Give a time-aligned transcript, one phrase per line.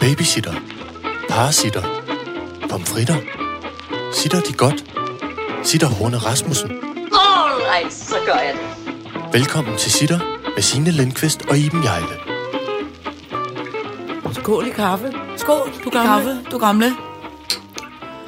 [0.00, 0.54] Babysitter.
[1.28, 1.82] Parasitter.
[2.70, 3.16] Pomfritter.
[4.12, 4.84] Sitter de godt?
[5.62, 6.70] Sitter Horne Rasmussen.
[7.12, 8.92] Alright, så gør jeg det.
[9.32, 10.18] Velkommen til Sitter
[10.54, 12.06] med Signe Lindqvist og Iben Jejle.
[14.32, 15.12] Skål i kaffe.
[15.36, 16.08] Skål, Du gamle.
[16.08, 16.96] kaffe, du gamle.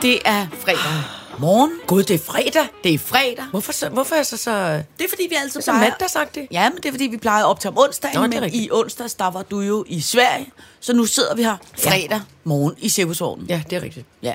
[0.02, 1.72] Det er fredag morgen.
[1.86, 2.66] Gud, det er fredag.
[2.84, 3.44] Det er fredag.
[3.50, 4.82] Hvorfor, så, hvorfor er så så...
[4.98, 5.88] Det er fordi, vi altid Så plejer...
[5.90, 6.46] mandagsagtigt.
[6.52, 8.42] Ja, men det er fordi, vi plejer op til om onsdagen, Nå, det er men
[8.42, 8.64] rigtigt.
[8.64, 10.50] i onsdags, der var du jo i Sverige,
[10.80, 13.46] så nu sidder vi her fredag morgen i Cirkusvognen.
[13.46, 14.06] Ja, det er rigtigt.
[14.22, 14.34] Ja.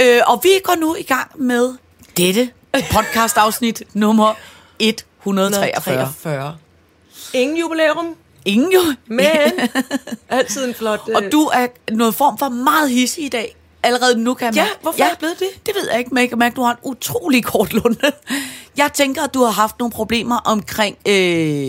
[0.00, 1.74] Øh, og vi går nu i gang med
[2.16, 2.50] dette
[2.90, 4.34] podcast-afsnit nummer
[4.78, 5.94] 143.
[5.94, 6.56] 143.
[7.32, 8.80] Ingen jubilæum, Ingen jo.
[9.06, 9.26] men
[10.28, 11.00] altid en flot...
[11.14, 13.56] Og du er noget form for meget hissig i dag.
[13.84, 15.66] Allerede nu kan jeg Ja, mærke- hvorfor er jeg blevet det?
[15.66, 18.12] Det ved jeg ikke, men jeg kan mærke, du har en utrolig kort lunde.
[18.76, 21.68] Jeg tænker, at du har haft nogle problemer omkring øh,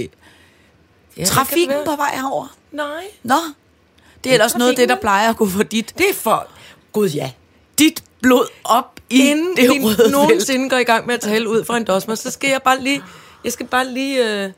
[1.17, 2.55] ja, trafikken på vej herover.
[2.71, 3.03] Nej.
[3.23, 3.35] Nå,
[4.23, 6.47] det er ellers noget af det, der plejer at gå for dit, Det er for...
[6.93, 7.31] Gud, ja.
[7.79, 10.11] dit blod op i Inden det røde felt.
[10.11, 12.81] nogensinde går i gang med at tale ud fra en dosmer, så skal jeg bare
[12.81, 13.01] lige...
[13.43, 14.51] Jeg skal bare lige øh,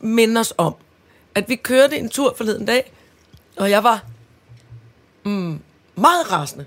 [0.00, 0.74] minde os om,
[1.34, 2.92] at vi kørte en tur forleden dag,
[3.56, 4.02] og jeg var
[5.24, 5.60] mm,
[5.96, 6.66] meget rasende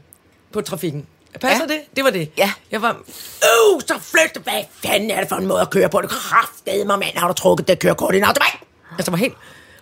[0.53, 1.07] på trafikken.
[1.41, 1.73] Passer Ja.
[1.73, 1.81] det?
[1.95, 2.31] Det var det.
[2.37, 2.51] Ja.
[2.71, 6.01] Jeg var, øh, så flyt, hvad fanden er det for en måde at køre på?
[6.01, 8.59] Det kraftede mig, mand, har du trukket det kørekort i en autobahn?
[8.97, 9.33] Altså, var helt,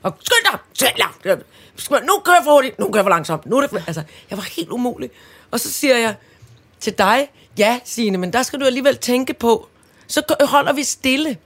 [0.04, 1.38] og skynd dig, selv dig.
[2.06, 3.46] Nu kører jeg for hurtigt, nu kører jeg for langsomt.
[3.46, 5.10] Nu er det, for- altså, jeg var helt umulig.
[5.52, 6.16] Og så siger jeg
[6.80, 9.68] til dig, ja, Signe, men der skal du alligevel tænke på,
[10.08, 11.38] så holder vi stille.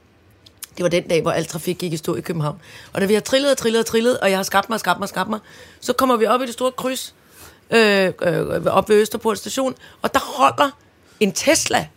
[0.77, 2.61] Det var den dag, hvor al trafik gik i stå i København.
[2.93, 4.80] Og da vi har trillet og trillet og trillet, og jeg har skabt mig og
[4.80, 5.39] skabt mig og skabt mig,
[5.81, 7.15] så kommer vi op i det store kryds,
[7.71, 10.69] øh, øh, op ved Østerport station, og der holder
[11.19, 11.88] en Tesla.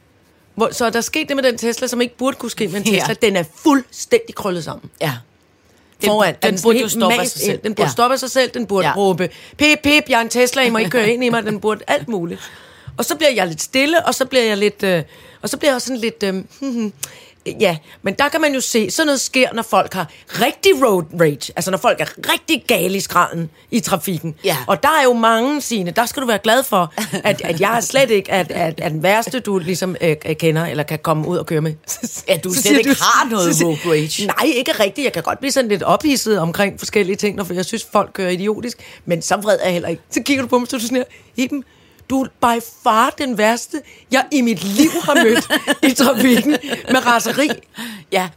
[0.55, 2.81] Hvor, så er der sket det med den Tesla, som ikke burde kunne ske med
[2.87, 2.99] en Ja.
[2.99, 3.15] Tesla.
[3.23, 4.91] Den er fuldstændig krøllet sammen.
[5.01, 5.13] Ja.
[6.05, 6.35] Foran.
[6.43, 7.59] den Er burde jo stoppe af sig selv.
[7.65, 7.87] Den burde Ja.
[7.87, 7.93] ja.
[7.93, 8.51] stoppe af sig selv.
[8.51, 8.91] Den burde Ja.
[8.91, 8.97] ja.
[8.97, 11.43] råbe, pip, pip, jeg er en Tesla, I må ikke køre ind i mig.
[11.45, 12.41] Den burde alt muligt.
[12.97, 14.83] Og så bliver jeg lidt stille, og så bliver jeg lidt...
[14.83, 15.03] Øh,
[15.43, 16.23] og så bliver jeg sådan lidt...
[16.23, 16.93] Øh, hmm,
[17.47, 21.05] ja, men der kan man jo se, sådan noget sker, når folk har rigtig road
[21.21, 21.53] rage.
[21.57, 24.35] Altså når folk er rigtig gale i skralden i trafikken.
[24.45, 24.57] Ja.
[24.67, 26.95] Og der er jo mange, Signe, der skal du være glad for,
[27.25, 30.67] at, at jeg er slet ikke at, at, at den værste, du ligesom øh, kender,
[30.67, 31.75] eller kan komme ud og køre med.
[32.29, 34.27] Ja, du Så slet ikke har noget så road rage.
[34.27, 35.05] Nej, ikke rigtigt.
[35.05, 38.31] Jeg kan godt blive sådan lidt ophidset omkring forskellige ting, for jeg synes, folk kører
[38.31, 38.79] idiotisk.
[39.05, 40.03] Men så vred er jeg heller ikke.
[40.11, 41.05] Så kigger du på mig, så du sådan her,
[41.37, 41.65] Iben,
[42.11, 45.49] du er by far den værste, jeg i mit liv har mødt
[45.83, 46.51] i trafikken
[46.91, 47.49] med raseri.
[48.13, 48.29] Ja.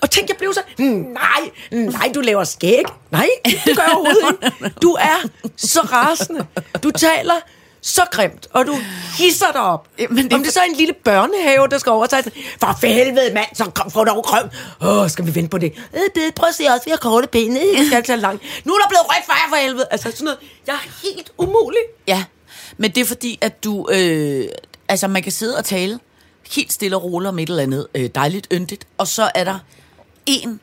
[0.00, 2.84] Og tænk, jeg blev så, nej, nej, du laver skæg.
[3.10, 4.74] Nej, det gør jeg overhovedet ikke.
[4.82, 6.46] Du er så rasende.
[6.82, 7.34] Du taler
[7.80, 8.76] så grimt, og du
[9.18, 9.88] hisser dig op.
[10.10, 12.22] Men det Om det så er en lille børnehave, der skal overtage
[12.60, 14.48] for helvede, mand, så kom, få dog krøm.
[14.82, 15.72] Åh, skal vi vente på det?
[15.94, 17.56] Øh, det prøv at se også, vi har korte ben.
[17.56, 18.42] Øh, Det skal tage langt.
[18.64, 19.86] Nu er der blevet rødt for jer for helvede.
[19.90, 20.38] Altså sådan noget.
[20.66, 21.82] Jeg er helt umulig.
[22.06, 22.24] Ja,
[22.76, 23.88] men det er fordi, at du...
[23.92, 24.48] Øh,
[24.88, 25.98] altså, man kan sidde og tale
[26.56, 29.58] helt stille og roligt om et eller andet øh, dejligt yndigt, og så er der
[30.26, 30.60] en,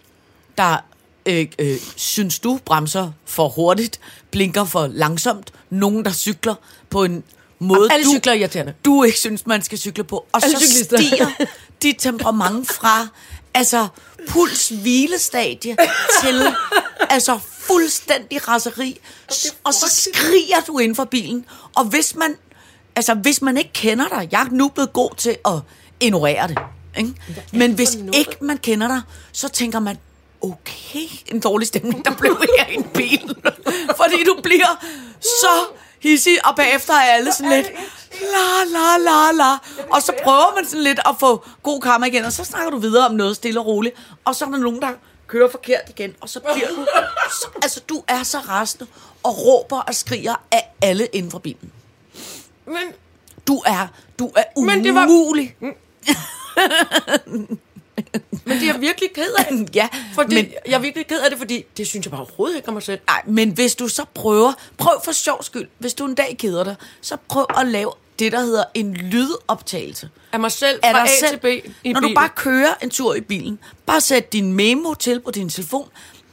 [0.58, 0.78] der
[1.26, 4.00] øh, øh, synes du bremser for hurtigt,
[4.32, 6.56] blinker for langsomt, nogen, der cykler
[6.90, 7.24] på en
[7.60, 8.74] måde, Alle du, cykler er irriterende.
[8.86, 10.26] du ikke synes, man skal cykle på.
[10.32, 10.98] Og Alle så cyklister.
[10.98, 11.28] stiger
[11.82, 13.08] dit temperament fra
[13.54, 13.88] altså
[14.28, 15.76] puls hvilestadie
[16.24, 16.44] til
[17.10, 19.00] altså fuldstændig raseri.
[19.64, 21.46] Og så skriger du ind for bilen.
[21.76, 22.36] Og hvis man,
[22.96, 25.54] altså hvis man ikke kender dig, jeg er nu blevet god til at
[26.00, 26.58] ignorere det.
[26.98, 27.14] Ikke?
[27.54, 29.98] Men hvis ikke man kender dig, så tænker man,
[30.42, 33.36] okay, en dårlig stemning, der blev her i en bil.
[34.02, 34.86] Fordi du bliver
[35.22, 35.66] så
[36.00, 37.68] hissig, og bagefter er alle sådan lidt,
[38.22, 39.58] la la la la.
[39.92, 42.78] Og så prøver man sådan lidt at få god karma igen, og så snakker du
[42.78, 43.96] videre om noget stille og roligt.
[44.26, 44.90] Og så er der nogen, der
[45.30, 46.86] kører forkert igen, og så bliver du...
[47.42, 48.88] Så, altså, du er så rasende
[49.24, 51.72] og råber og skriger af alle inden for bilen.
[52.66, 52.94] Men,
[53.48, 53.88] Du er,
[54.20, 55.56] du er Men det var- umulig.
[58.46, 59.46] men det er virkelig ked af.
[59.76, 62.56] Ja, Fordi, men, jeg er virkelig ked af det, fordi det synes jeg bare overhovedet
[62.56, 63.00] ikke om mig selv.
[63.08, 66.64] Nej, men hvis du så prøver, prøv for sjov skyld, hvis du en dag keder
[66.64, 70.10] dig, så prøv at lave det, der hedder en lydoptagelse.
[70.32, 71.30] Af mig selv fra A selv.
[71.30, 71.46] til B
[71.84, 72.04] i Når bilen.
[72.04, 75.90] du bare kører en tur i bilen, bare sæt din memo til på din telefon,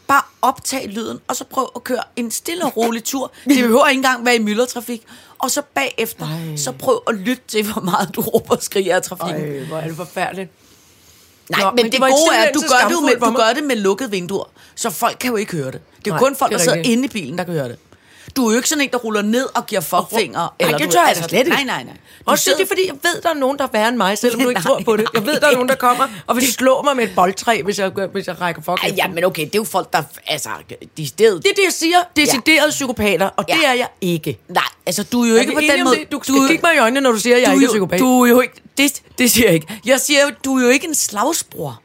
[0.09, 3.33] bare optag lyden, og så prøv at køre en stille og rolig tur.
[3.45, 5.03] Det behøver ikke engang være i myldretrafik.
[5.39, 6.57] Og så bagefter, Ej.
[6.57, 9.43] så prøv at lytte til, hvor meget du råber og skriger af trafikken.
[9.59, 10.51] Ej, hvor er det forfærdeligt.
[11.51, 13.65] Nej, Nå, men, men det gode er, at du gør det, med, du gør det
[13.65, 14.45] med lukkede vinduer,
[14.75, 15.81] så folk kan jo ikke høre det.
[15.99, 17.79] Det er Nej, kun folk, der er sidder inde i bilen, der kan høre det.
[18.37, 20.55] Du er jo ikke sådan en, der ruller ned og giver fuckfinger.
[20.61, 21.51] Nej, det tør jeg altså slet ikke.
[21.51, 21.93] Nej, nej, nej.
[21.95, 21.99] Du
[22.31, 23.97] Og så sidder- det er fordi, jeg ved, der er nogen, der er værre end
[23.97, 25.07] mig, selvom du ikke Nej, tror på det.
[25.15, 27.79] Jeg ved, der er nogen, der kommer og vil slå mig med et boldtræ, hvis
[27.79, 30.49] jeg, hvis jeg rækker Ej, efter ja, men okay, det er jo folk, der altså,
[30.97, 31.43] de stedet.
[31.43, 31.99] Det er det, jeg siger.
[32.17, 33.69] Deciderede psykopater, og det Ja.
[33.69, 34.39] er jeg ikke.
[34.49, 35.97] Nej, altså du er jo Er ikke på den måde.
[35.97, 36.13] det?
[36.13, 37.73] Du skal kigge mig i øjnene, når du siger, at jeg du ikke er jo-
[37.73, 37.99] psykopat.
[38.01, 39.81] Du er jo ikke, det, det siger jeg ikke.
[39.87, 41.81] Jeg siger jo, du er jo ikke en slagsbror.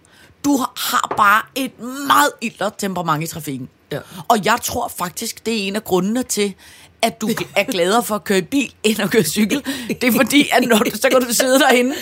[0.45, 1.71] Du har bare et
[2.07, 3.69] meget ildre temperament i trafikken.
[3.91, 3.99] Ja.
[4.27, 6.53] Og jeg tror faktisk, det er en af grundene til,
[7.01, 9.63] at du er gladere for at køre bil, end at køre cykel.
[9.87, 11.95] Det er fordi, at når du, så kan du sidde derinde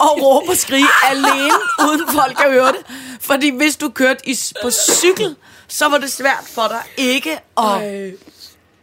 [0.00, 1.50] og råbe og skrige alene,
[1.88, 2.80] uden folk kan høre det.
[3.20, 5.36] Fordi hvis du kørte i, på cykel,
[5.68, 7.64] så var det svært for dig ikke at...
[7.64, 8.12] Ej.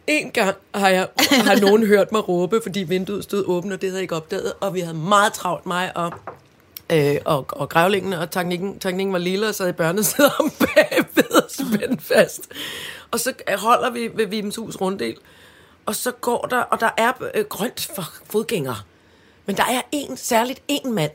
[0.08, 3.90] En gang har, jeg, har nogen hørt mig råbe, fordi vinduet stod åbent, og det
[3.90, 6.14] havde jeg ikke opdaget, og vi havde meget travlt, mig og,
[6.94, 11.44] øh, og, og grævlingen, og teknikken, teknikken var lille og sad i børnesædet om bagved
[11.44, 12.50] og spændt fast.
[13.12, 15.16] Og så holder vi ved Vibenshus runddel,
[15.86, 18.78] og så går der, og der er øh, grønt for fodgængere.
[19.46, 21.12] Men der er en, særligt en mand,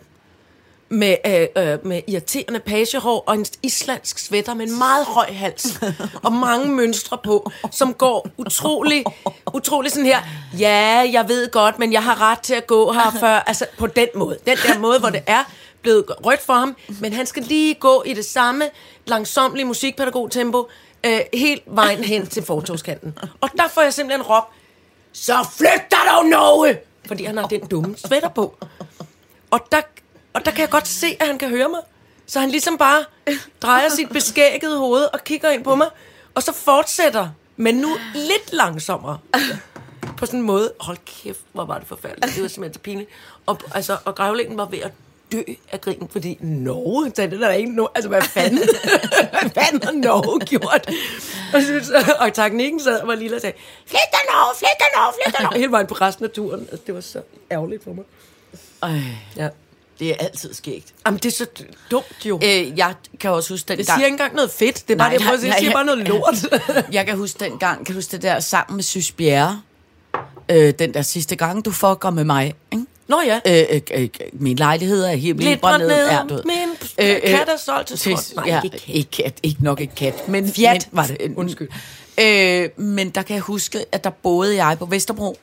[0.90, 5.80] med, øh, øh, med irriterende pagehår og en islandsk sweater med en meget høj hals
[6.24, 9.04] og mange mønstre på, som går utrolig,
[9.54, 10.18] utrolig sådan her,
[10.58, 13.86] ja, jeg ved godt, men jeg har ret til at gå her før, altså på
[13.86, 15.44] den måde, den der måde, hvor det er
[15.82, 18.64] blevet rødt for ham, men han skal lige gå i det samme
[19.06, 20.68] langsomlige musikpædagogtempo,
[21.06, 23.18] øh, helt vejen hen til fortogskanten.
[23.40, 24.44] Og der får jeg simpelthen råb,
[25.12, 26.78] så flyt dig dog, Norge!
[27.06, 28.56] Fordi han har den dumme sweater på.
[29.50, 29.80] Og der,
[30.32, 31.80] og der kan jeg godt se, at han kan høre mig.
[32.26, 33.04] Så han ligesom bare
[33.62, 35.88] drejer sit beskækkede hoved og kigger ind på mig.
[36.34, 39.18] Og så fortsætter, men nu lidt langsommere.
[40.16, 40.72] På sådan en måde.
[40.80, 42.34] Hold kæft, hvor var det forfærdeligt.
[42.34, 43.10] Det var simpelthen så pinligt.
[43.46, 44.92] Og, altså, og grævlingen var ved at
[45.32, 45.42] dø
[45.72, 48.58] af grin, fordi Norge, så det er der ikke no, altså hvad fanden,
[49.32, 50.90] hvad fanden har Norge gjort?
[51.54, 54.86] Og, så, og teknikken sad og var lille og sagde, flyt dig Norge, flyt dig
[54.96, 55.58] Norge, flyt dig Norge.
[55.58, 56.60] Hele vejen på resten af turen.
[56.60, 57.20] Altså, det var så
[57.52, 58.04] ærgerligt for mig.
[58.82, 58.90] Øj,
[59.36, 59.48] Ja.
[59.98, 60.94] det er altid skægt.
[61.06, 61.46] Jamen, det er så
[61.90, 62.40] dumt jo.
[62.44, 63.98] Øh, jeg kan også huske den Det gang...
[63.98, 64.88] siger ikke engang noget fedt.
[64.88, 65.50] Det er bare Nej, det, jeg prøver at sige.
[65.52, 66.34] Det siger bare noget lort.
[66.92, 69.62] Jeg kan huske den gang, kan du huske det der sammen med Sys Bjerre?
[70.50, 72.84] Øh, den der sidste gang, du fucker med mig, ikke?
[73.08, 73.40] Nå ja.
[73.46, 76.06] Øh, øh, øh, min lejlighed er helt Lidt brændt ned.
[76.06, 76.40] Ja, du.
[76.44, 76.68] Min
[76.98, 78.36] kat er solgt til skrot.
[78.36, 78.94] Nej, ja, ikke kat.
[78.94, 79.40] ikke kat.
[79.42, 80.28] Ikke nok ikke kat.
[80.28, 81.16] Men, Fjat men, var det.
[81.36, 81.68] Undskyld.
[82.20, 85.38] Øh, men der kan jeg huske, at der boede jeg på Vesterbro,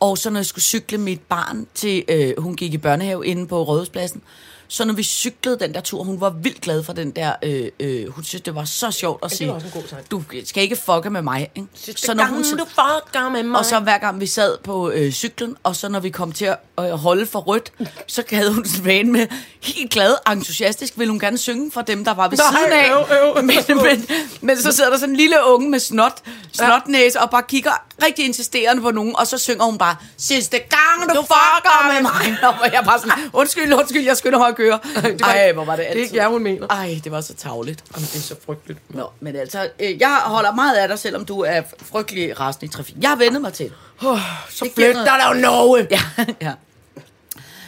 [0.00, 3.46] og så når jeg skulle cykle mit barn til, øh, hun gik i børnehave inde
[3.46, 4.22] på Rådhuspladsen,
[4.68, 7.70] så når vi cyklede den der tur, hun var vildt glad for den der, øh,
[7.80, 10.10] øh, hun synes, det var så sjovt at sige, var også en god sang.
[10.10, 11.50] du skal ikke fucke med mig.
[11.54, 11.68] Ikke?
[11.96, 13.58] Så når hun, du fucker med mig.
[13.58, 16.44] og så hver gang vi sad på øh, cyklen, og så når vi kom til
[16.44, 17.72] at øh, holde for rødt,
[18.06, 19.26] så havde hun sådan vane med,
[19.62, 22.90] helt glad, entusiastisk, ville hun gerne synge for dem, der var ved Nej, siden af.
[22.90, 23.42] øv, øv, øv.
[23.44, 24.06] men, men,
[24.40, 26.22] men så sidder der sådan en lille unge med snot,
[26.52, 31.08] snotnæse, og bare kigger rigtig insisterende på nogen, og så synger hun bare, sidste gang
[31.10, 32.36] du, du fucker med mig.
[32.48, 34.78] Og hvor jeg bare sådan, undskyld, undskyld, jeg skynder mig at køre.
[35.22, 36.02] Ej, hvor var det Det er altid.
[36.02, 36.66] ikke jeg, hun mener.
[36.66, 37.84] Ej, det var så tavligt.
[37.94, 38.80] Jamen, det er så frygteligt.
[38.94, 41.62] Nå, men altså, øh, jeg holder meget af dig, selvom du er
[41.92, 42.94] frygtelig rasende i trafik.
[43.00, 43.72] Jeg har vendet mig til.
[44.02, 44.18] Oh,
[44.50, 45.86] så Det giver flyt noget- dig dog, Norge.
[45.90, 46.00] Ja,
[46.48, 46.52] ja.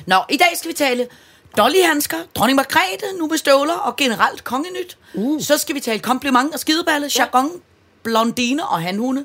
[0.06, 1.06] Nå, i dag skal vi tale
[1.56, 4.96] Dolly-handsker, dronning Margrethe, nu med støvler og generelt kongenyt.
[5.14, 5.43] Uh.
[5.43, 7.50] Så skal vi tale kompliment og skideballe, jargon,
[8.02, 9.25] blondine og hanhunde,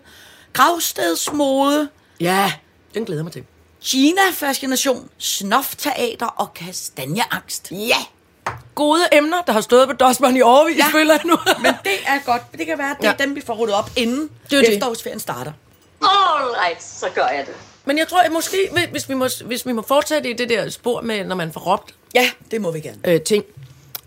[0.53, 1.89] gravstedsmode,
[2.19, 2.53] Ja,
[2.94, 3.44] den glæder mig til.
[3.83, 7.71] Kina-fascination, snofteater og kastanjeangst.
[7.71, 7.95] Ja.
[8.75, 10.86] Gode emner, der har stået på Dosman i årevis, ja.
[10.92, 11.38] Føler jeg nu.
[11.63, 12.42] Men det er godt.
[12.57, 13.24] Det kan være, at det er Ja.
[13.25, 14.74] dem, vi får ryddet op, inden Det er det.
[14.74, 15.51] efterårsferien starter.
[16.01, 17.53] All right, så gør jeg det.
[17.86, 18.58] Men jeg tror, at måske,
[18.91, 21.60] hvis vi, må, hvis vi må fortsætte i det der spor med, når man får
[21.62, 22.98] råbt Ja, det må vi gerne.
[23.03, 23.43] øh, ting.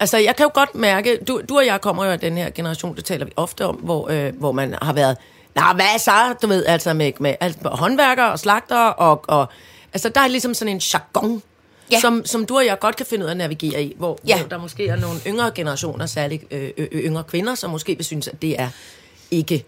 [0.00, 2.50] Altså, jeg kan jo godt mærke, du, du og jeg kommer jo af den her
[2.50, 5.16] generation, det taler vi ofte om, hvor, øh, hvor man har været,
[5.54, 9.46] nej, hvad så, du ved, altså med, med alt, håndværkere og slagter, og, og
[9.92, 11.42] altså, der er ligesom sådan en jargon,
[11.92, 12.00] ja.
[12.00, 14.38] Som, som du og jeg godt kan finde ud af at navigere i, hvor, ja.
[14.38, 18.04] Hvor der måske er nogle yngre generationer, særligt øh, øh, yngre kvinder, som måske vil
[18.04, 18.68] synes, at det er
[19.30, 19.64] ikke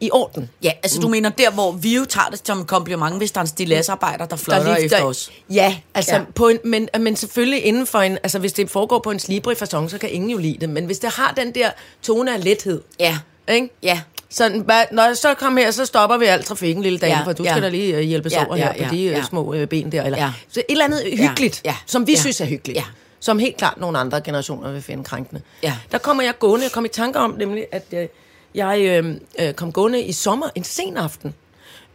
[0.00, 0.50] i orden.
[0.62, 3.38] Ja, altså du mener der, hvor vi jo tager det som en kompliment, hvis der
[3.38, 5.30] er en stilladsarbejder, der fløjter lige- efter os.
[5.50, 6.14] Ja, altså.
[6.14, 6.22] Ja.
[6.34, 9.56] På en, men, men selvfølgelig inden for en, altså hvis det foregår på en slibrig
[9.56, 11.70] fasong, så kan ingen jo lide det, men hvis det har den der
[12.02, 13.18] tone af lethed, Ja.
[13.48, 13.68] ikke?
[13.82, 14.00] Ja.
[14.36, 17.18] Sådan, hvad, når jeg så kom her, så stopper vi al trafikken, lille dame, ja,
[17.18, 17.50] Ja, for du ja.
[17.50, 19.10] skal da lige øh, hjælpes Ja, over ja, her på ja, de ja.
[19.10, 19.22] ja.
[19.22, 20.02] små øh, ben der.
[20.02, 20.18] Eller.
[20.18, 20.32] Ja.
[20.48, 22.18] Så et eller andet hyggeligt, ja, som vi ja.
[22.18, 22.76] synes er hyggeligt.
[22.78, 22.84] Ja.
[23.20, 25.42] Som helt klart nogle andre generationer vil finde krænkende.
[25.62, 25.76] Ja.
[25.92, 28.06] Der kommer jeg gående, jeg kom i tanker om nemlig, at øh,
[28.54, 31.34] jeg øh, øh, kom gående i sommer, en sen aften,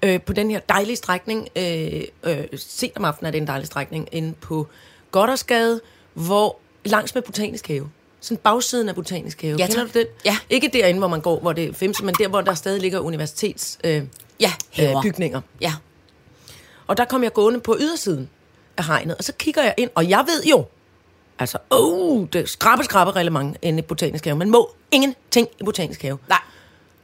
[0.03, 3.67] øh, på den her dejlige strækning, øh, øh, sent om aftenen er det en dejlig
[3.67, 4.67] strækning, inde på
[5.11, 5.81] Goddersgade,
[6.13, 7.89] hvor langs med Botanisk Have.
[8.21, 9.55] Sådan bagsiden af Botanisk Have.
[9.59, 9.93] Ja, Kender tak.
[9.93, 10.07] du den?
[10.25, 10.37] Ja.
[10.49, 12.99] Ikke derinde, hvor man går, hvor det er femse, men der, hvor der stadig ligger
[12.99, 13.79] universitets...
[13.83, 14.03] Øh,
[14.39, 14.97] Ja, haver.
[14.97, 15.41] øh, bygninger.
[15.61, 15.73] Ja.
[16.87, 18.29] Og der kom jeg gående på ydersiden
[18.77, 20.65] af hegnet, og så kigger jeg ind, og jeg ved jo,
[21.39, 24.37] altså, oh, det skrabe, skrabe reglement inde i botanisk have.
[24.37, 26.17] Man må ingenting i botanisk have.
[26.29, 26.37] Nej.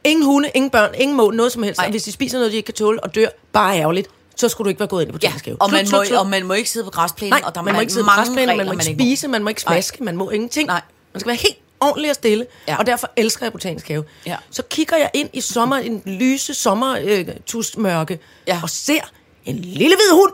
[0.04, 1.78] Ingen hunde, ingen børn, ingen må, noget som helst.
[1.78, 1.86] Nej.
[1.86, 4.66] Og hvis de spiser noget, de ikke kan tåle og dør, bare ærgerligt, så skulle
[4.66, 5.62] du ikke være gået ind i Ja, botanisk have.
[5.62, 6.18] og man, Slut, må, slut, slut.
[6.18, 8.10] og man må ikke sidde på græsplænen, Nej, og der man må ikke sidde på
[8.10, 10.66] græsplænen, man må ikke spise, man må ikke smaske, man må ingenting.
[10.66, 10.80] Nej.
[11.18, 12.76] Man skal være helt ordentlig og stille, Ja.
[12.78, 14.04] og derfor elsker jeg botanisk have.
[14.26, 14.36] Ja.
[14.50, 18.60] Så kigger jeg ind i sommer, en lyse sommertusmørke, Ja.
[18.62, 19.00] og ser
[19.44, 20.32] en lille hvid hund,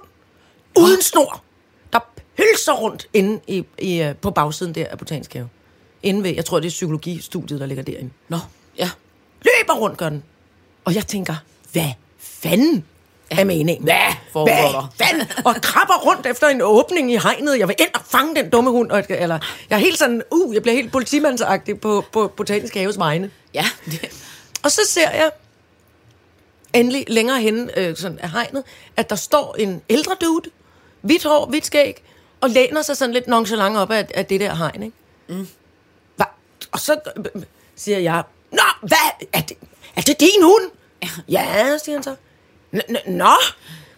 [0.78, 1.42] uden snor,
[1.92, 1.98] der
[2.36, 5.48] pølser rundt inde i, i, øh, på bagsiden der af botanisk have.
[6.02, 8.10] Inde ved, jeg tror, det er psykologistudiet, der ligger derinde.
[8.28, 8.38] Nå,
[8.78, 8.90] ja.
[9.42, 10.22] Løber rundt, gør den.
[10.84, 11.34] Og jeg tænker,
[11.72, 12.84] hvad fanden
[13.40, 13.84] er meningen?
[13.84, 14.92] Hvad foregår der?
[14.96, 15.26] Hvad?
[15.44, 17.58] Og krabber rundt efter en åbning i hegnet.
[17.58, 18.90] Jeg vil ind og fange den dumme hund.
[18.90, 19.38] Og, eller,
[19.70, 23.30] jeg er helt sådan, uh, jeg bliver helt politimandsagtig på, på botanisk haves vegne.
[23.54, 24.08] Ja, det,
[24.62, 25.30] Og så ser jeg
[26.72, 28.62] endelig længere henne øh, sådan af hegnet,
[28.96, 30.50] at der står en ældre dude,
[31.00, 32.02] hvidt hår, hvidt skæg,
[32.40, 34.96] og læner sig sådan lidt nonchalant op af, af det der hegn, ikke?
[35.28, 35.48] Mm.
[36.16, 36.24] Hva?
[36.72, 37.42] Og så øh,
[37.76, 38.22] siger jeg,
[38.52, 39.26] Nå, hvad?
[39.32, 39.56] Er det,
[39.96, 40.70] er det din hund?
[41.28, 42.14] Ja, siger han så.
[42.74, 43.32] "N- n- Nå.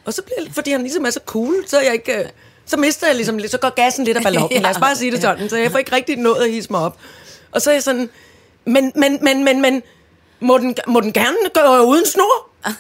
[0.05, 2.15] Og så bliver fordi han ligesom er så cool, så jeg ikke...
[2.19, 2.25] øh,
[2.67, 4.63] Så mister jeg ligesom lidt, så går gassen lidt af ballonen.
[4.63, 6.81] Lad os bare sige det sådan, så jeg får ikke rigtig nået at hisse mig
[6.81, 6.99] op.
[7.53, 8.11] Og så er jeg sådan,
[8.65, 9.83] men, men, men, men, men,
[10.41, 12.49] må den, må den gerne gå uden snor?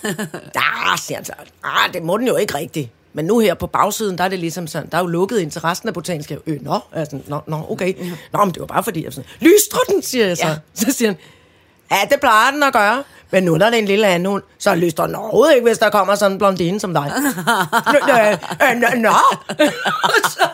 [0.55, 1.33] Ja, siger han så.
[1.65, 2.91] Ah, det må den jo ikke rigtigt.
[3.12, 5.50] Men nu her på bagsiden, der er det ligesom sådan, der er jo lukket ind
[5.50, 6.41] til resten af botanisk have.
[6.47, 7.95] Øh, nå, altså, nå, nå, okay.
[8.33, 10.47] Nå, men det var bare fordi, jeg sådan, lystrer den, siger jeg så.
[10.47, 10.55] Ja.
[10.75, 11.19] Så siger han,
[11.91, 13.05] ja, det plejer den at gøre.
[13.30, 15.90] Men nu det er en lille anden hund, så lystrer den overhovedet ikke, hvis der
[15.90, 17.12] kommer sådan en blondine som dig.
[17.92, 18.14] Nå,
[18.66, 19.14] øh, nå,
[20.30, 20.49] så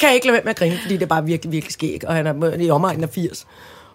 [0.00, 2.00] kan jeg ikke lade være med at grine, fordi det er bare virkelig, virkelig skæg,
[2.06, 3.46] og han er i omegnen af 80.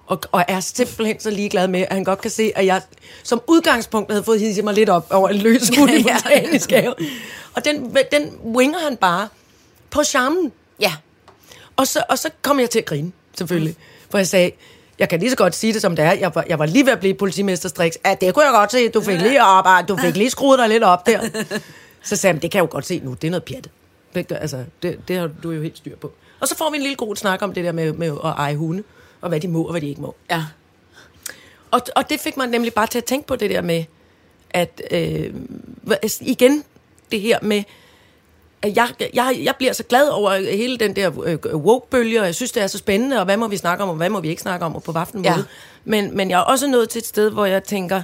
[0.08, 2.82] Og, og er simpelthen så ligeglad med, at han godt kan se, at jeg
[3.24, 6.96] som udgangspunkt havde fået hisset mig lidt op over en løs hund i botanisk have.
[7.54, 9.28] Og den, den winger han bare
[9.90, 10.52] på charmen.
[10.80, 10.94] ja.
[11.78, 13.76] Og så, og så kom jeg til at grine, selvfølgelig.
[14.10, 14.52] For jeg sagde,
[15.00, 16.12] jeg kan lige så godt sige det, som det er.
[16.12, 17.94] Jeg var, jeg var lige ved at blive politimester Strix.
[18.06, 18.90] Ja, det kunne jeg godt se.
[18.90, 21.20] Du fik lige op, du fik lige skruet dig lidt op der.
[22.04, 23.14] Så sagde han, det kan jeg jo godt se nu.
[23.14, 23.70] Det er noget pjat.
[24.16, 26.12] Det, altså, det, det har du jo helt styr på.
[26.40, 28.56] Og så får vi en lille god snak om det der med, med at eje
[28.56, 28.84] hunde,
[29.22, 30.16] og hvad de må, og hvad de ikke må.
[30.32, 30.46] Ja.
[31.72, 33.84] Og, og det fik mig nemlig bare til at tænke på det der med,
[34.50, 35.34] at øh,
[36.22, 36.64] igen,
[37.12, 37.64] det her med,
[38.76, 42.52] jeg, jeg, jeg bliver så glad over hele den der øh, woke-bølge, og jeg synes,
[42.52, 44.42] det er så spændende, og hvad må vi snakke om, og hvad må vi ikke
[44.42, 45.36] snakke om, og på hvilken Ja.
[45.36, 45.46] måde.
[45.86, 48.02] Men, men jeg er også nået til et sted, hvor jeg tænker,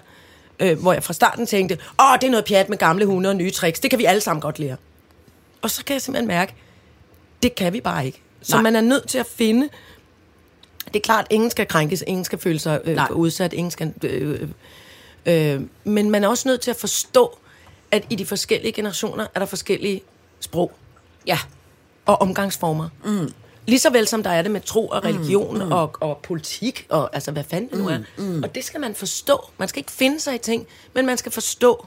[0.60, 3.36] øh, hvor jeg fra starten tænkte, åh, det er noget pjat med gamle hunde og
[3.36, 4.75] nye tricks, det kan vi alle sammen godt lære.
[5.62, 6.53] Og så kan jeg simpelthen mærke,
[7.44, 8.22] det kan vi bare ikke.
[8.41, 8.62] Så Nej.
[8.63, 9.70] man er nødt til at finde
[10.88, 13.08] det er klart, ingen skal krænkes, ingen skal føle sig øh, Nej.
[13.12, 13.94] udsat, ingen skal...
[14.03, 14.50] Øh,
[15.25, 17.38] øh, øh, men man er også nødt til at forstå,
[17.91, 20.01] at i de forskellige generationer er der forskellige
[20.41, 20.71] sprog
[21.27, 21.39] Ja.
[22.05, 22.89] og omgangsformer.
[23.05, 23.33] Mm.
[23.67, 25.71] Lige så vel som der er det med tro og religion mm.
[25.71, 27.98] Og, og politik, og altså hvad fanden det nu er.
[28.17, 28.43] Mm.
[28.43, 29.50] Og det skal man forstå.
[29.57, 31.86] Man skal ikke finde sig i ting, men man skal forstå,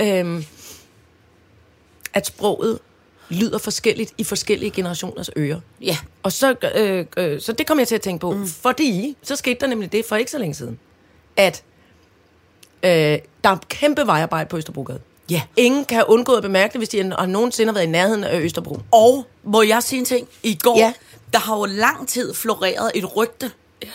[0.00, 0.44] øhm,
[2.14, 2.78] at sproget
[3.28, 5.60] lyder forskelligt i forskellige generationers ører.
[5.80, 5.96] Ja.
[6.22, 8.46] Og så, øh, øh, så det kom jeg til at tænke på, mm.
[8.46, 10.78] fordi så skete der nemlig det for ikke så længe siden,
[11.36, 11.62] at
[12.82, 12.90] øh,
[13.44, 15.00] der er kæmpe vejarbejde på Østerbrogade.
[15.30, 15.42] Ja.
[15.56, 18.40] Ingen kan undgå at bemærke det, hvis de har nogensinde har været i nærheden af
[18.40, 18.78] Østerbro.
[18.90, 20.28] Og må jeg sige en ting?
[20.42, 20.84] I går, Ja.
[20.86, 20.92] ja.
[21.32, 23.50] der har jo lang tid floreret et rygte
[23.82, 23.88] ja.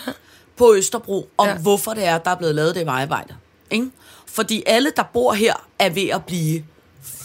[0.58, 1.54] på Østerbro, om Ja.
[1.54, 1.58] ja.
[1.60, 3.36] hvorfor det er, der er blevet lavet det vejarbejde.
[3.72, 3.90] Ikke?
[4.26, 6.64] Fordi alle, der bor her, er ved at blive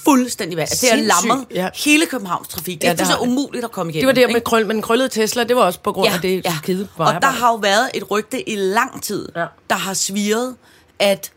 [0.04, 0.68] fuldstændig vand.
[0.68, 1.68] Det er lammet ja.
[1.75, 2.80] hele Københavns trafik.
[2.80, 4.00] Det Ja, er ja, så umuligt at komme igennem.
[4.02, 4.32] Det var det ikke?
[4.32, 7.14] med, krøl, med den krøllede Tesla, det var også på grund af det skide Og
[7.23, 9.40] der har jo været et rygte i lang tid, Ja.
[9.40, 9.46] ja.
[9.70, 10.56] der har sviret,
[10.99, 11.32] at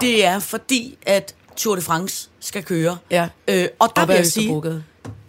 [0.00, 2.98] det er fordi, at Tour de France skal køre.
[3.10, 3.28] Ja.
[3.48, 4.62] Øh, og der Op vil jeg sige,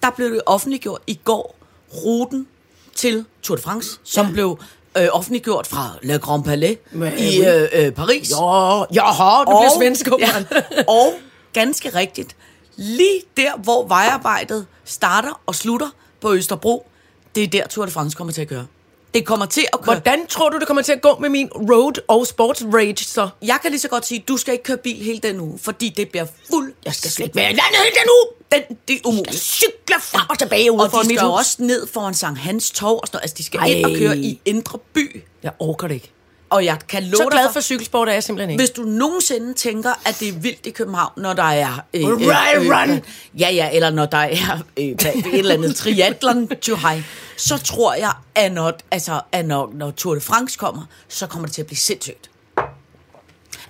[0.01, 1.55] der blev det offentliggjort i går,
[1.93, 2.47] ruten
[2.95, 4.31] til Tour de France, som ja.
[4.31, 4.59] blev
[4.97, 8.31] øh, offentliggjort fra Le Grand Palais Men, i øh, øh, Paris.
[8.31, 10.45] Jo, jaha, du bliver svensk, ja.
[10.87, 11.13] og
[11.53, 12.35] ganske rigtigt,
[12.75, 15.89] lige der, hvor vejarbejdet starter og slutter
[16.21, 16.87] på Østerbro,
[17.35, 18.65] det er der Tour de France kommer til at køre.
[19.13, 19.95] Det kommer til at køre.
[19.95, 23.29] Hvordan tror du, det kommer til at gå med min road og sports rage så?
[23.41, 25.59] Jeg kan lige så godt sige, at du skal ikke køre bil hele den uge,
[25.59, 26.73] fordi det bliver fuld...
[26.85, 28.27] Jeg skal slet ikke være i landet hele den uge.
[28.51, 29.35] Den, det er umuligt.
[29.39, 31.39] Cykler frem og tilbage ude Og for de mit skal jo hus.
[31.39, 33.23] også ned foran Sankt Hans Torv og sådan noget.
[33.23, 33.65] Altså, de skal Ej.
[33.65, 35.23] ind og køre i Indre By.
[35.43, 36.11] Jeg orker det ikke.
[36.49, 38.61] Og jeg kan love Så glad for cykelsport er jeg simpelthen ikke.
[38.61, 41.79] Hvis du nogensinde tænker, at det er vildt i København, når der er...
[41.93, 43.01] Øh, Right, run.
[43.39, 47.03] ja, ja, eller når der er øh, et eller andet triathlon to high,
[47.37, 51.47] så tror jeg, at når, altså, at når, når Tour de France kommer, så kommer
[51.47, 52.29] det til at blive sindssygt.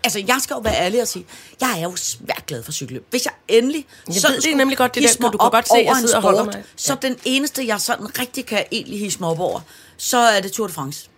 [0.04, 1.26] Altså, jeg skal jo være ærlig og sige,
[1.62, 3.06] jeg er jo svært glad for cykelløb.
[3.10, 5.68] Hvis jeg endelig Jeg sådan ved, det er nemlig godt det der, du kan godt
[5.68, 6.64] se, at jeg sidder og holder mig.
[6.76, 9.60] Så den eneste, jeg sådan rigtig kan egentlig hisse mig op over,
[9.98, 11.09] så er det Tour de France.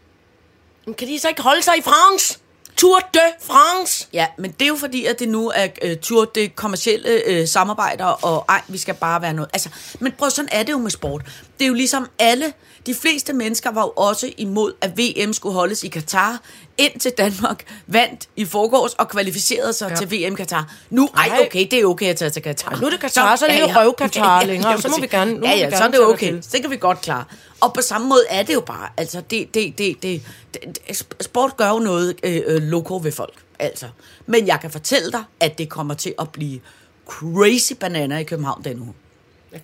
[0.85, 2.37] Men Kan de så ikke holde sig i France?
[2.77, 4.07] Tour de France!
[4.13, 7.35] Ja, men det er jo fordi, at det nu er uh, Tour de kommercielle uh,
[7.35, 9.49] øh, samarbejder, og ej, vi skal bare være noget.
[9.53, 9.69] Altså,
[9.99, 11.25] men prøv, sådan er det jo med sport.
[11.59, 12.53] Det er jo ligesom alle,
[12.85, 16.41] de fleste mennesker var jo også imod, at VM skulle holdes i Katar,
[16.77, 19.95] indtil Danmark vandt i forgårs og kvalificerede sig ja.
[19.95, 20.73] til VM Katar.
[20.89, 22.77] Nu, ej, okay, det er okay at tage til Katar.
[22.81, 25.39] nu er det Katar, så er det jo røv-Katar længere, så må vi gerne- nu
[25.39, 26.41] må ja, vi ja, gerne så er det okay.
[26.41, 27.23] Så det kan vi godt klare.
[27.61, 30.21] Og på samme måde er det jo bare, altså, det, det, det, det,
[30.53, 33.85] det, sport gør jo noget øh, øh, loko ved folk, altså.
[34.25, 36.59] Men jeg kan fortælle dig, at det kommer til at blive
[37.07, 38.93] crazy banana i København den uge.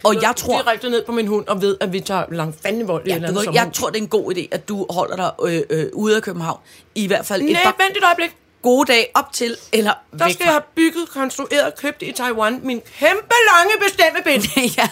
[0.04, 3.06] Og jeg tror, Direkte ned på min hund og ved, at vi tager langt fandenivold
[3.06, 5.16] i ja, et eller andet jeg tror, det er en god idé, at du holder
[5.16, 6.60] dig øh, øh, ude af København.
[6.96, 8.36] I hvert fald et Nej, par vent et øjeblik.
[8.62, 12.60] gode dage op til, eller Der væk skal jeg have bygget, konstrueret, købt i Taiwan
[12.64, 14.44] min kæmpe lange bestemmebind,
[14.78, 14.90] ja.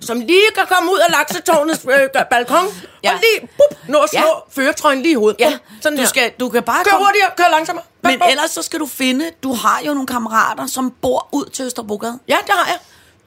[0.00, 2.64] som lige kan komme ud af laksetårnets øh, balkon,
[3.04, 3.12] ja.
[3.12, 4.62] Og lige bup, nå at slå Ja.
[4.62, 5.40] føretrøjen lige i hovedet.
[5.40, 7.06] Ja, sådan du, skal, du kan bare Kør komme...
[7.06, 7.84] hurtigere, kør langsommere.
[8.02, 8.28] Men bum.
[8.30, 12.18] ellers så skal du finde, du har jo nogle kammerater, som bor ud til Østerbrogade.
[12.28, 12.78] Ja, det har jeg.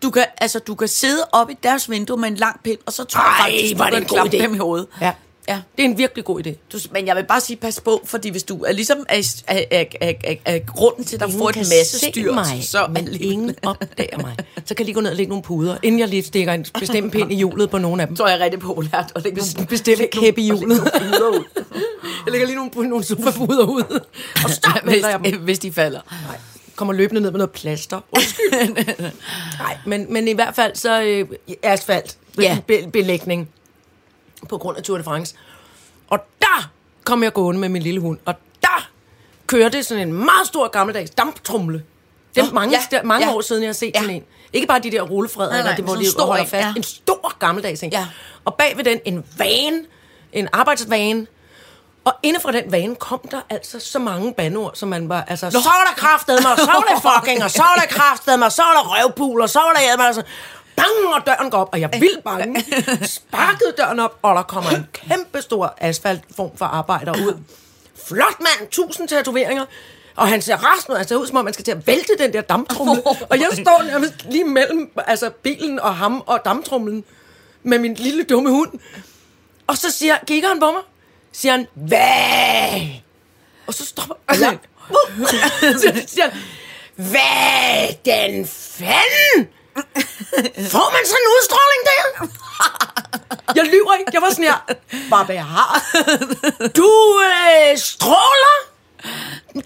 [0.03, 2.93] Du kan, altså, du kan sidde op i deres vindue med en lang pind, og
[2.93, 4.41] så tror jeg Ej, faktisk, du er det en god klappe idé.
[4.41, 4.87] dem i hovedet.
[5.01, 5.11] Ja.
[5.49, 5.61] ja.
[5.77, 6.53] Det er en virkelig god idé.
[6.73, 9.63] Du, men jeg vil bare sige, pas på, fordi hvis du er ligesom er, er,
[9.71, 13.07] er, er, er, er grunden til, at der får et masse styr, mig, så men
[13.07, 14.35] alene- ingen opdager mig.
[14.65, 16.65] Så kan jeg lige gå ned og lægge nogle puder, inden jeg lige stikker en
[16.79, 18.15] bestemt pind i hjulet på nogle af dem.
[18.17, 19.11] Så er jeg rigtig populært.
[19.15, 20.91] Og lægge nogle, Bestemt lægge kæp i hjulet.
[22.25, 23.99] Jeg lægger lige nogle, nogle sofapuder ud.
[24.43, 24.49] Og
[24.85, 25.31] venter jeg dem.
[25.31, 25.99] hvis, hvis de falder.
[26.27, 26.37] Nej,
[26.75, 28.01] kommer løbende ned med noget plaster.
[28.11, 28.85] Undskyld.
[29.59, 31.27] Nej, men, men i hvert fald så øh,
[31.63, 32.43] asfalt, Ja.
[32.43, 32.57] ja.
[32.67, 33.49] be, belægning
[34.49, 35.35] på grund af Tour de France.
[36.07, 36.71] Og der
[37.03, 38.89] kom jeg gående med min lille hund, og der
[39.47, 41.83] kørte sådan en meget stor gammeldags damptrumle.
[42.35, 43.33] Det er mange, ja, ja, mange ja.
[43.33, 43.99] år siden, jeg har set Ja.
[43.99, 44.23] sådan en.
[44.53, 45.01] Ikke bare de der
[45.49, 46.65] Nej, nej, eller det, hvor de stor holder fast.
[46.65, 46.73] ja.
[46.77, 47.91] En stor gammeldags en.
[47.91, 48.07] Ja.
[48.45, 49.85] Og bag ved den en van,
[50.33, 51.27] en arbejdsvane,
[52.05, 55.51] og inden fra den vane kom der altså så mange bandord, som man var, altså,
[55.51, 58.51] så var der kraftedeme, og så var der fucking, og så var der kraftedeme, og
[58.51, 60.23] så var der røvpul, og så var der jeg, altså,
[60.75, 62.65] bang, og døren går op, og jeg vildt bange.
[63.07, 67.39] Sparkede døren op, og der kommer en kæmpe stor asfaltform for arbejder ud.
[68.07, 69.65] Flot mand, tusind tatoveringer.
[70.15, 72.13] Og han ser resten ud, han ser ud som om, man skal til at vælte
[72.19, 73.03] den der damptrumle.
[73.29, 77.03] og jeg står nærmest lige mellem altså, bilen og ham og damptrumlen
[77.63, 78.71] med min lille dumme hund.
[79.67, 80.81] Og så siger, kigger han på mig,
[81.37, 82.81] siger han, hvad?
[83.67, 84.59] Og så stopper han.
[85.81, 86.41] så siger han,
[86.95, 89.49] hvad den fanden?
[90.69, 92.27] Får man sådan en udstråling der?
[93.55, 94.11] Jeg lyver ikke.
[94.13, 94.75] Jeg var sådan her.
[95.09, 95.83] Bare hvad jeg har.
[96.79, 98.57] Du øh, stråler.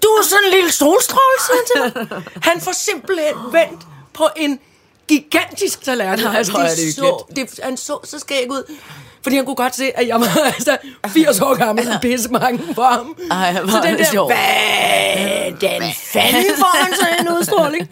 [0.02, 2.22] Du er sådan en lille solstråle, siger han til mig.
[2.42, 4.60] Han får simpelthen vendt på en
[5.08, 6.24] gigantisk tallerken.
[6.24, 8.76] Nej, er de så, det, han så så skæg ud.
[9.22, 10.76] Fordi han kunne godt se, at jeg var altså
[11.08, 13.16] 80 år gammel, så pisse mange for ham.
[13.30, 17.88] Ej, så den der, hvad den fanden får han sådan en udstråling?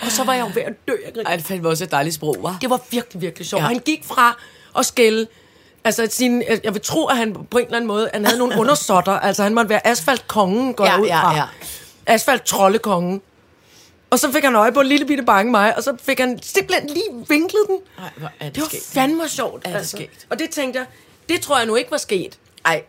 [0.00, 0.92] Og så var jeg jo ved at dø.
[1.26, 2.56] Ej, det fandt også et dejligt sprog, var.
[2.60, 3.60] Det var virkelig, virkelig sjovt.
[3.60, 3.64] Ja.
[3.64, 3.68] Ja.
[3.68, 4.36] Han gik fra
[4.78, 5.26] at skælde,
[5.84, 8.58] altså sin, jeg vil tro, at han på en eller anden måde, han havde nogle
[8.60, 11.36] undersåtter, altså han måtte være asfaltkongen, går Ja, ud ja, fra.
[11.36, 11.44] ja.
[12.06, 13.20] Asfalt-trollekongen.
[14.10, 16.42] Og så fik han øje på en lille bitte bange mig, og så fik han
[16.42, 17.78] simpelthen lige vinklet den.
[17.98, 18.84] Ej, hvor er det det var skægt.
[18.84, 19.62] fandme sjovt.
[19.66, 20.26] Er det skægt.
[20.30, 20.86] Og det tænkte jeg,
[21.28, 22.82] det tror jeg nu ikke var sket Ej,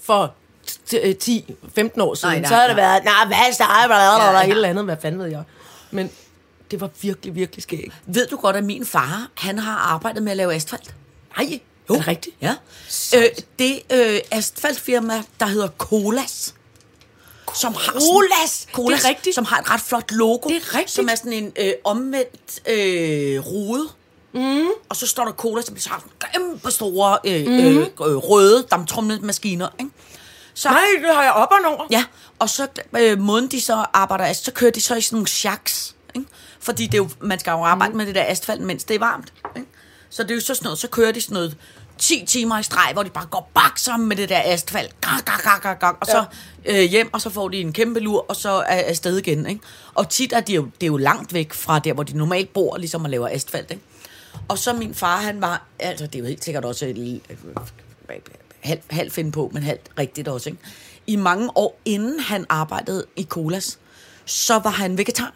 [0.00, 0.34] for
[0.70, 2.32] t- øh, 10-15 år siden.
[2.34, 2.84] Nej, nej, så havde det nej.
[2.86, 5.42] været, nej, hvad er det, eller et eller andet, hvad fanden ved jeg.
[5.90, 6.10] Men
[6.70, 7.92] det var virkelig, virkelig skægt.
[8.06, 10.94] ved du godt, at min far, han har arbejdet med at lave asfalt?
[11.38, 11.94] Nej, jo.
[11.94, 12.36] er det rigtigt?
[12.40, 12.54] Ja.
[13.16, 13.24] Øh,
[13.58, 16.54] det øh, asfaltfirma, der hedder Colas.
[17.56, 18.66] Som har Colas?
[18.72, 19.34] Colas, Det er rigtigt.
[19.34, 20.48] Som har et ret flot logo.
[20.48, 20.90] Det er rigtigt.
[20.90, 23.88] Som er sådan en øh, omvendt øh, rude.
[24.32, 24.68] Mm.
[24.88, 27.52] Og så står der Colas, som så har sådan kæmpe store øh, mm.
[27.52, 29.68] øh, øh, røde damptrumlemaskiner.
[29.80, 29.90] Ikke?
[30.54, 31.86] Så, Nej, det har jeg op og over.
[31.90, 32.04] Ja,
[32.38, 32.66] og så
[32.98, 36.26] øh, måden de så arbejder, altså, så kører de så i sådan nogle shacks, ikke?
[36.60, 37.96] Fordi det er jo, man skal jo arbejde mm.
[37.96, 39.32] med det der asfalt, mens det er varmt.
[39.56, 39.68] Ikke?
[40.10, 41.56] Så det er jo så sådan noget, så kører de sådan noget
[41.98, 45.00] 10 timer i streg, hvor de bare går bak sammen med det der asfalt.
[45.00, 46.24] Gang, gang, gang, gang, gang, og så
[46.64, 49.46] øh, hjem, og så får de en kæmpe lur, og så er afsted igen.
[49.46, 49.60] Ikke?
[49.94, 52.52] Og tit er de jo, det er jo langt væk fra der, hvor de normalt
[52.52, 53.70] bor, ligesom at lave asfalt.
[53.70, 53.82] Ikke?
[54.48, 57.20] Og så min far, han var, altså det er jo helt sikkert også et,
[58.60, 60.48] halv, halv finde på, men halvt rigtigt også.
[60.48, 60.60] Ikke?
[61.06, 63.78] I mange år inden han arbejdede i Colas,
[64.24, 65.32] så var han vegetar.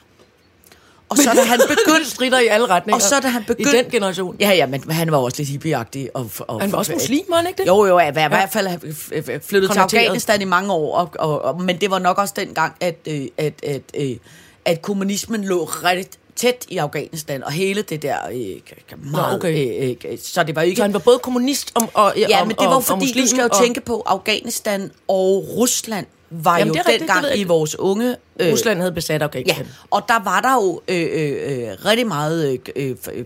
[1.11, 2.11] Og så da han begyndte...
[2.11, 2.95] strider i alle retninger.
[2.95, 3.79] Og så da han begyndte...
[3.79, 4.37] I den generation.
[4.41, 6.11] Ja, ja, men han var også lidt hippieagtig.
[6.15, 7.67] Og, og, Han var også muslim, var ikke det?
[7.67, 9.39] Jo, jo, i hvert fald ja.
[9.39, 9.79] flyttet til.
[9.79, 10.97] Afghanistan i mange år.
[10.97, 14.17] Og, og, og, men det var nok også dengang, at, øh, at, at, øh,
[14.65, 19.35] at kommunismen lå ret tæt i Afghanistan, og hele det der øh, meget...
[19.35, 19.83] okay.
[19.83, 20.77] øh, øh, så det var ikke...
[20.77, 23.23] Så han var både kommunist og, og, Ja, men det var og, fordi, og muslim,
[23.25, 27.17] du skal jo og, tænke på, Afghanistan og Rusland var Jamen, jo det rigtigt, det
[27.17, 28.17] dengang i vores unge...
[28.41, 29.67] Øh, Rusland havde besat Ja, Afghanistan.
[29.91, 33.25] og der var der jo øh, øh, øh, rigtig meget øh, øh,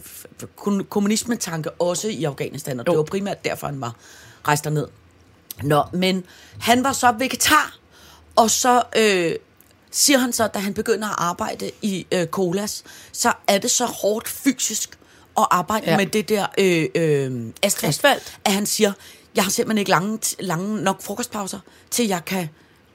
[0.67, 2.97] øh, kommunismetanke også i Afghanistan, og det Jo.
[2.97, 3.95] var primært derfor, han var
[4.49, 4.87] rejst derned.
[5.63, 6.25] Nå, men
[6.61, 7.77] han var så vegetar,
[8.37, 9.35] og så øh,
[9.91, 13.87] siger han så, da han begynder at arbejde i øh, Colas, så er det så
[13.87, 14.99] hårdt fysisk
[15.39, 15.91] at arbejde Ja.
[15.91, 15.97] ja.
[15.97, 18.39] med det der øh, øh, asfalt, Asfalt.
[18.45, 18.93] at han siger,
[19.37, 21.59] jeg har simpelthen ikke lange, lange nok frokostpauser,
[21.91, 22.49] til jeg kan...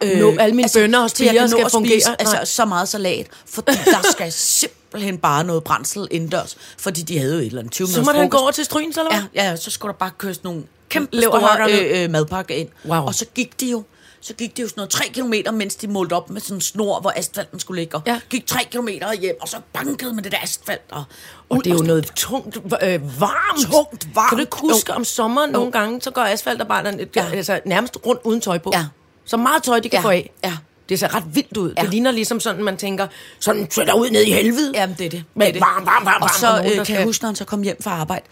[0.03, 1.91] Øh, Nå, alle mine og jeg spirer kan nå skal at fungere.
[2.01, 7.19] Spise, altså, så meget salat, fordi der skal simpelthen bare noget brændsel indendørs, fordi de
[7.19, 9.21] havde jo et eller andet 20 Så måtte han gå over til Stryns, eller hvad?
[9.35, 12.69] Ja, ja, så skulle der bare køres nogle kæmpe store øh, øh, madpakker ind.
[12.85, 12.97] Wow.
[13.05, 13.83] Og så gik de jo
[14.21, 16.62] så gik det jo sådan noget 3 kilometer, mens de målte op med sådan en
[16.62, 17.97] snor, hvor asfalten skulle ligge.
[17.97, 18.19] Og Ja.
[18.29, 20.81] gik 3 kilometer hjem, og så bankede med det der asfalt.
[20.91, 21.03] Og,
[21.49, 23.71] Og det er jo noget tungt, øh, varmt.
[23.71, 24.29] Tungt, varmt.
[24.29, 24.95] Kan du ikke huske, Jo.
[24.95, 27.07] om sommeren nogle gange, så går asfaltarbejderne.
[27.15, 27.25] Ja.
[27.33, 28.71] altså, nærmest rundt uden tøj på.
[28.73, 28.85] Ja.
[29.29, 30.03] Så meget tøj, de kan Ja.
[30.05, 30.29] få af.
[30.43, 30.57] Ja.
[30.89, 31.73] Det ser ret vildt ud.
[31.77, 31.81] Ja.
[31.81, 33.07] Det ligner ligesom sådan, man tænker,
[33.39, 34.71] sådan ser der ud ned i helvede.
[34.75, 35.23] Jamen, det er det.
[35.35, 37.27] Men det varm, varm, varm, Og varm, så nogen, øh, kan skal- jeg huske, når
[37.27, 38.25] han så kom hjem fra arbejde,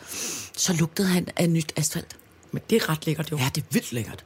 [0.57, 2.15] så lugtede han af nyt asfalt.
[2.51, 3.38] Men det er ret lækkert jo.
[3.38, 4.23] Ja, det er vildt lækkert.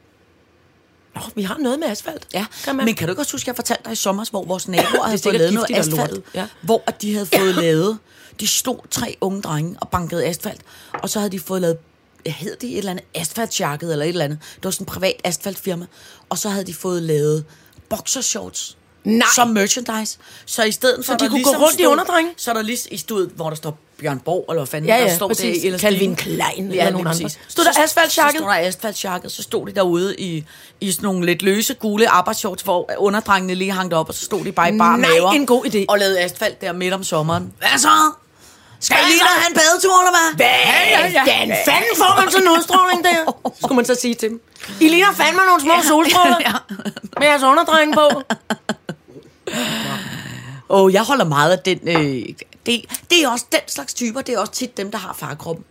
[1.16, 2.28] Nå, vi har noget med asfalt.
[2.34, 2.86] Ja, Kan man?
[2.86, 5.04] men kan du ikke også huske, at jeg fortalte dig i sommer, hvor vores naboer
[5.08, 6.48] havde fået lavet noget asfalt, ja.
[6.62, 7.98] hvor at de havde fået lavet,
[8.40, 10.62] de stod tre unge drenge og bankede asfalt,
[10.94, 11.78] og så havde de fået lavet,
[12.26, 14.40] hed det, et eller andet asfaltjakket eller et eller andet.
[14.56, 15.86] Det var sådan en privat asfaltfirma,
[16.30, 17.46] og så havde de fået lavet
[17.90, 18.78] boxershorts.
[19.04, 19.28] Nej.
[19.36, 20.18] Som merchandise.
[20.46, 22.32] Så i stedet for, de der kunne ligesom gå rundt i stod- underdrenge?
[22.38, 24.96] Så er der lige i studiet, hvor der står Bjørn Borg, eller hvad fanden Ja,
[24.98, 25.62] ja, der står præcis.
[25.62, 25.76] det.
[25.76, 25.78] i.
[25.78, 27.30] Calvin Klein eller nogen andre.
[27.48, 28.32] Stod der Så- asfaltjakket?
[28.34, 30.46] Så stod der asfaltjakket, så stod de derude i,
[30.82, 34.46] i sådan nogle lidt løse, gule arbejdsshorts, hvor underdrengene lige hang op, og så stod
[34.46, 35.32] de bare i bare Nej, maver.
[35.32, 35.86] en god idé.
[35.90, 37.54] Og lavede asfalt der midt om sommeren.
[37.58, 37.90] Hvad så?
[38.82, 39.26] Skal jeg lige så?
[39.42, 40.30] have en badetur, eller hvad?
[40.36, 43.20] Hvad den fanden får man sådan en udstråling der?
[43.64, 44.42] Skulle man så sige til dem.
[44.80, 46.54] I ligner fandme nogle små solstråler Ja.
[47.20, 48.08] med jeres underdreng på.
[50.70, 51.80] Og jeg holder meget af den...
[51.88, 52.26] Øh,
[52.66, 55.66] det, det er også den slags typer, det er også tit dem, der har farkroppen.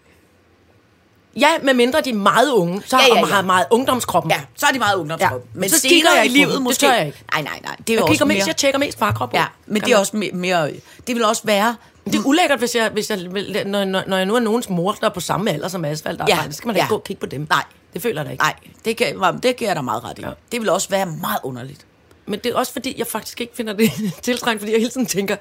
[1.37, 3.35] Ja, med mindre de er meget unge, så Ja, ja, ja, ja, ja.
[3.35, 4.33] har meget ungdomskroppen.
[4.33, 5.40] Ja, så er de meget ungdomskrop.
[5.55, 5.61] Ja.
[5.61, 6.55] Men Så kigger jeg i livet dem.
[6.55, 6.81] Det måske...
[6.81, 7.25] tør jeg ikke.
[7.33, 7.77] Nej, nej, nej.
[7.87, 8.46] Det er Jeg også kigger mest, mere...
[8.46, 9.35] jeg tjekker mest farkrop.
[9.35, 10.70] Ja, men Kan det er også mere, mere...
[11.07, 11.77] Det vil også være...
[12.12, 13.18] Det er ulækkert, hvis jeg, hvis jeg,
[13.66, 16.20] når, når, når jeg nu er nogens mor, der er på samme alder som asfalt,
[16.29, 16.85] Ja, så skal man da ja.
[16.85, 17.46] ikke gå og kigge på dem.
[17.51, 17.64] Nej.
[17.92, 18.42] Det føler jeg da ikke.
[18.44, 20.23] Nej, det giver, det giver jeg dig meget ret i.
[20.23, 20.31] Ja.
[20.53, 21.87] Det vil også være meget underligt.
[22.27, 23.90] Men det er også fordi, jeg faktisk ikke finder det
[24.23, 25.37] tiltrængt, fordi jeg hele tiden tænker,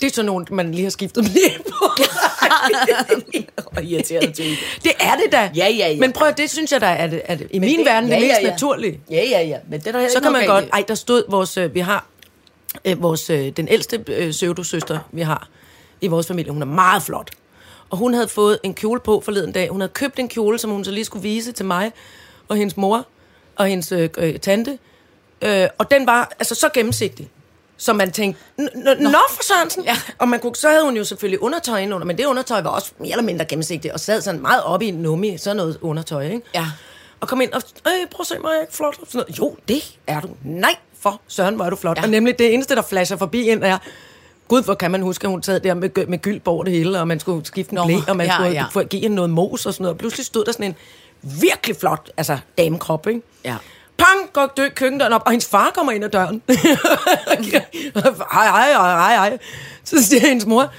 [0.00, 1.84] det er sådan nogen, man lige har skiftet blæ på.
[3.66, 4.56] Og irriterende til.
[4.84, 5.38] det er det da.
[5.56, 5.96] Ja, ja, ja.
[5.96, 8.08] Men prøv at, det synes jeg da er det, er det i min det- verden
[8.08, 8.50] ja, det mest ja, ja.
[8.50, 9.00] naturlige.
[9.10, 9.58] Ja, ja, ja.
[9.70, 12.06] Men det er der Så kan man godt, ej, der stod vores, øh, vi har,
[12.84, 15.48] øh, vores, øh, den ældste øh, pseudosøster, vi har
[16.00, 17.30] i vores familie, hun er meget flot.
[17.90, 19.68] Og hun havde fået en kjole på forleden dag.
[19.68, 21.92] Hun havde købt en kjole, som hun så lige skulle vise til mig
[22.48, 23.06] og hendes mor
[23.56, 24.78] og hendes øh, øh, tante.
[25.42, 27.30] Øh, og den var altså så gennemsigtig.
[27.76, 29.84] Så man tænkte, "N- n- nå for Sørensen.
[29.84, 29.96] Ja.
[30.18, 32.92] Og man kunne, så havde hun jo selvfølgelig undertøj indenunder, men det undertøj var også
[32.98, 36.24] mere eller mindre gennemsigtigt, og sad sådan meget oppe i en nummi, sådan noget undertøj,
[36.24, 36.42] ikke?
[36.54, 36.66] Ja.
[37.20, 38.96] Og kom ind og, øh, prøv at se mig, er jeg ikke flot?
[39.00, 39.38] Og sådan noget.
[39.38, 40.28] Jo, det er du.
[40.44, 41.96] Nej, for Søren, hvor er du flot.
[41.98, 42.02] Ja.
[42.02, 43.78] Og nemlig det eneste, der flasher forbi ind, er,
[44.54, 47.00] Gud, hvor kan man huske, at hun sad der med, med gyld over det hele,
[47.00, 48.64] og man skulle skifte en blæ, og man ja, skulle ja.
[48.72, 49.94] få- give hende noget mos og sådan noget.
[49.94, 50.74] Og pludselig stod der sådan en
[51.40, 53.20] virkelig flot, altså damekrop, ikke?
[53.44, 53.56] Ja.
[53.98, 56.42] Pang, går dø køkkendøren op, og hendes far kommer ind ad døren.
[56.48, 59.38] hej, hej, hej, hej.
[59.84, 60.70] Så siger hendes mor,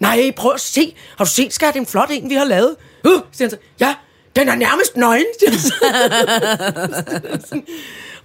[0.00, 0.94] nej, prøv at se.
[1.16, 2.76] Har du set, skat, en flot en, vi har lavet?
[3.04, 3.94] Uh, siger han så, ja,
[4.36, 5.26] den er nærmest nøgen.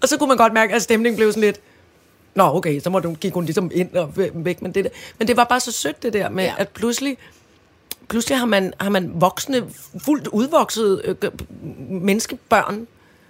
[0.02, 1.60] og så kunne man godt mærke, at stemningen blev sådan lidt,
[2.38, 4.62] Nå, okay, så må du, gik hun ligesom ind og væk.
[4.62, 4.90] Men det, der.
[5.20, 6.54] men det var bare så sødt, det der med, Ja.
[6.58, 7.18] at pludselig,
[8.10, 9.64] pludselig har man, har man voksne,
[10.06, 11.32] fuldt udvoksede øh,
[11.90, 12.88] menneskebørn,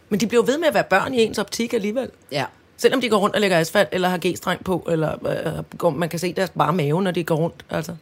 [0.10, 2.10] men de bliver ved med at være børn i ens optik alligevel.
[2.32, 2.46] Ja.
[2.78, 6.10] Selvom de går rundt og lægger asfalt, eller har G-streng på, eller øh, går, man
[6.10, 7.66] kan se deres bare mave, når de går rundt.
[7.70, 7.96] Altså.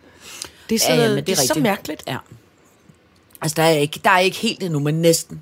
[0.69, 2.03] Det er så, Ja, ja, ja, ja, men det er så mærkeligt.
[2.07, 2.17] Ja.
[3.41, 5.41] Altså, der er, ikke, der er ikke helt endnu, men næsten.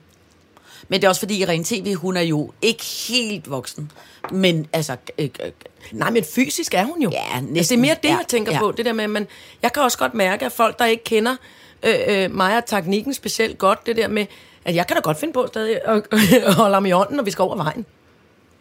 [0.87, 3.91] Men det er også fordi, Irene TV, hun er jo ikke helt voksen.
[4.31, 5.51] Men altså, øh, øh,
[5.91, 7.09] Nej, men fysisk er hun jo.
[7.11, 7.81] Ja, altså, det er næsten.
[7.81, 8.59] mere det, Ja, jeg tænker ja.
[8.59, 8.71] på.
[8.71, 9.27] Det der med, man,
[9.61, 11.35] jeg kan også godt mærke, at folk, der ikke kender
[11.83, 14.25] øh, øh, mig og teknikken specielt godt, det der med,
[14.65, 16.03] at jeg kan da godt finde på stadig at,
[16.59, 17.85] holde ham i hånden, når vi skal over vejen.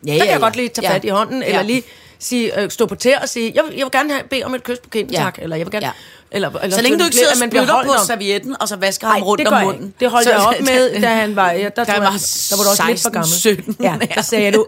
[0.07, 1.83] ja, Så kan jeg godt lige tage fat i hånden, eller lige
[2.23, 4.63] sige, øh, stå på tæer og sige, jeg jeg vil gerne have, bede om et
[4.65, 5.19] kys på kinden, Ja.
[5.21, 5.39] tak.
[5.43, 5.87] Eller jeg vil gerne...
[5.87, 5.93] Ja.
[6.35, 8.57] Eller, eller Så længe du ikke sidder og at man bliver spytter på om- servietten,
[8.61, 9.83] og så vasker Nej, ham rundt om jeg munden.
[9.85, 9.95] ikke.
[10.01, 11.51] Det holdt jeg Så- op med, da han var...
[11.51, 12.11] Ja, der, tror han jeg, var
[12.51, 13.29] der var du også lidt for 16, gammel.
[13.29, 13.77] 17.
[13.81, 14.67] Ja, der sagde du...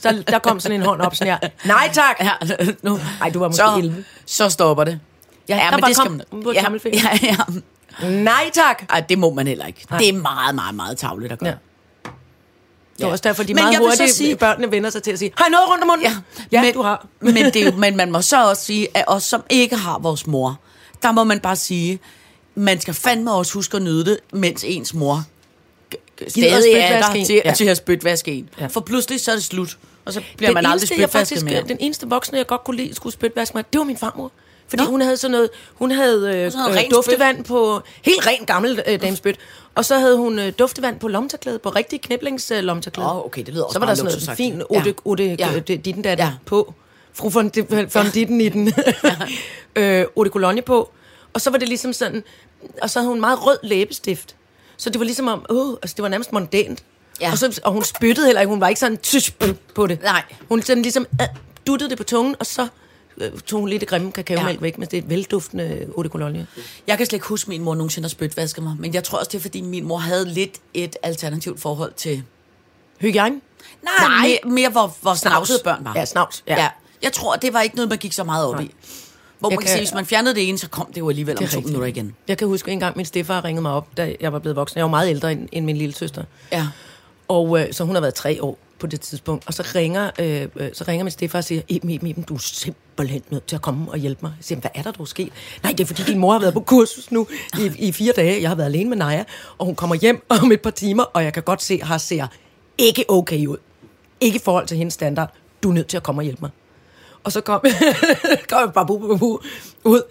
[0.00, 1.48] Så der kom sådan en hånd op sådan her.
[1.64, 2.16] Nej tak!
[2.20, 2.30] Ja,
[2.82, 3.00] nu.
[3.20, 4.04] Ej, du var måske så, 11.
[4.26, 5.00] så stopper det.
[5.48, 6.22] Ja, ja der men det skal man...
[6.44, 8.08] på ja, ja, ja.
[8.08, 8.82] Nej tak!
[8.90, 9.86] Ej, det må man heller ikke.
[9.98, 11.48] Det er meget, meget, meget tavligt at gøre.
[11.48, 11.54] Ja.
[12.96, 15.32] Det er også derfor, de Men meget hurtigt, sige- børnene vender sig til at sige,
[15.36, 16.06] har I noget rundt om munden?
[16.06, 16.16] Ja,
[16.52, 17.06] ja men, du har.
[17.20, 19.98] men, det er jo, men man må så også sige, at os, som ikke har
[19.98, 20.60] vores mor,
[21.02, 21.98] der må man bare sige,
[22.54, 25.24] man skal fandme også huske at nyde det, mens ens mor
[26.28, 27.52] stadig er der til, Ja.
[27.54, 28.48] til at spytvaske en.
[28.60, 28.66] Ja.
[28.66, 31.62] For pludselig så er det slut, og så bliver man aldrig spytvasket mere.
[31.68, 34.32] Den eneste voksne, jeg godt kunne lide, skulle spytvaske mig, det var min farmor.
[34.74, 34.90] Fordi Nå.
[34.90, 38.82] hun havde sådan noget, hun havde øh, sådan noget øh, duftevand på, helt rent gammel
[38.86, 39.36] øh, damespyt,
[39.74, 43.08] og så havde hun øh, duftevand på lomterklæde, på rigtig kniblings øh, lomterklæde.
[43.10, 44.52] Åh, okay, det lyder også Så var der sådan noget luksusagtigt.
[44.52, 44.78] fin Ja.
[44.78, 45.50] otte, otte, Ja.
[45.52, 45.58] ja.
[45.58, 46.16] ditten der Ja.
[46.24, 46.32] ja.
[46.46, 46.74] på.
[47.12, 47.52] Fru von,
[47.94, 48.72] von ditten i den.
[49.76, 50.90] øh, Otte Cologne på.
[51.32, 52.24] Og så var det ligesom sådan,
[52.82, 54.34] og så havde hun meget rød læbestift.
[54.76, 56.84] Så det var ligesom om, åh, altså det var nærmest mondænt.
[57.20, 57.30] Ja.
[57.32, 59.42] Og, så, og hun spyttede heller ikke, hun var ikke sådan tysk
[59.74, 60.02] på det.
[60.02, 60.22] Nej.
[60.48, 61.26] Hun sådan ligesom øh,
[61.66, 62.66] duttede det på tungen, og så
[63.46, 64.62] tog hun lidt af grimme kakaomælk Ja.
[64.62, 66.46] væk med det velduftende Eau de Cologne.
[66.86, 69.18] Jeg kan slet ikke huske, at min mor nogensinde har spytvasket mig, men jeg tror
[69.18, 72.22] også, det er, fordi min mor havde lidt et alternativt forhold til...
[73.00, 73.34] Hygiejne?
[73.82, 74.26] Nej, Nej.
[74.44, 75.92] mere, mere hvor, hvor snavsede børn var.
[75.96, 76.44] Ja, snavs.
[76.48, 76.62] Ja.
[76.62, 76.68] Ja.
[77.02, 78.70] Jeg tror, det var ikke noget, man gik så meget op i.
[79.38, 81.08] Hvor Jeg man kan kan- sige, hvis man fjernede det ene, så kom det jo
[81.08, 82.14] alligevel om Det er to minutter igen.
[82.28, 84.76] Jeg kan huske en gang, min stefar ringede mig op, da jeg var blevet voksen.
[84.78, 86.24] Jeg var meget ældre end, end min lille søster.
[86.52, 86.66] Ja.
[87.28, 89.46] Og øh, så hun har været tre år på det tidspunkt.
[89.46, 92.34] Og så ringer, øh, øh så ringer min stefar og siger, Iben, Iben, Iben, du
[92.34, 94.32] er simpelthen nødt til at komme og hjælpe mig.
[94.38, 95.32] Jeg siger, hvad er der dog sket?
[95.62, 97.26] Nej, det er fordi din mor har været på kursus nu
[97.58, 98.42] i, i fire dage.
[98.42, 99.24] Jeg har været alene med Naja,
[99.58, 101.98] og hun kommer hjem om et par timer, og jeg kan godt se, at her
[101.98, 102.26] ser
[102.78, 103.56] ikke okay ud.
[104.20, 105.32] Ikke i forhold til hendes standard.
[105.62, 106.50] Du er nødt til at komme og hjælpe mig.
[107.24, 107.60] Og så kom,
[108.50, 109.40] kom jeg bare bu, bu, bu,
[109.84, 110.02] ud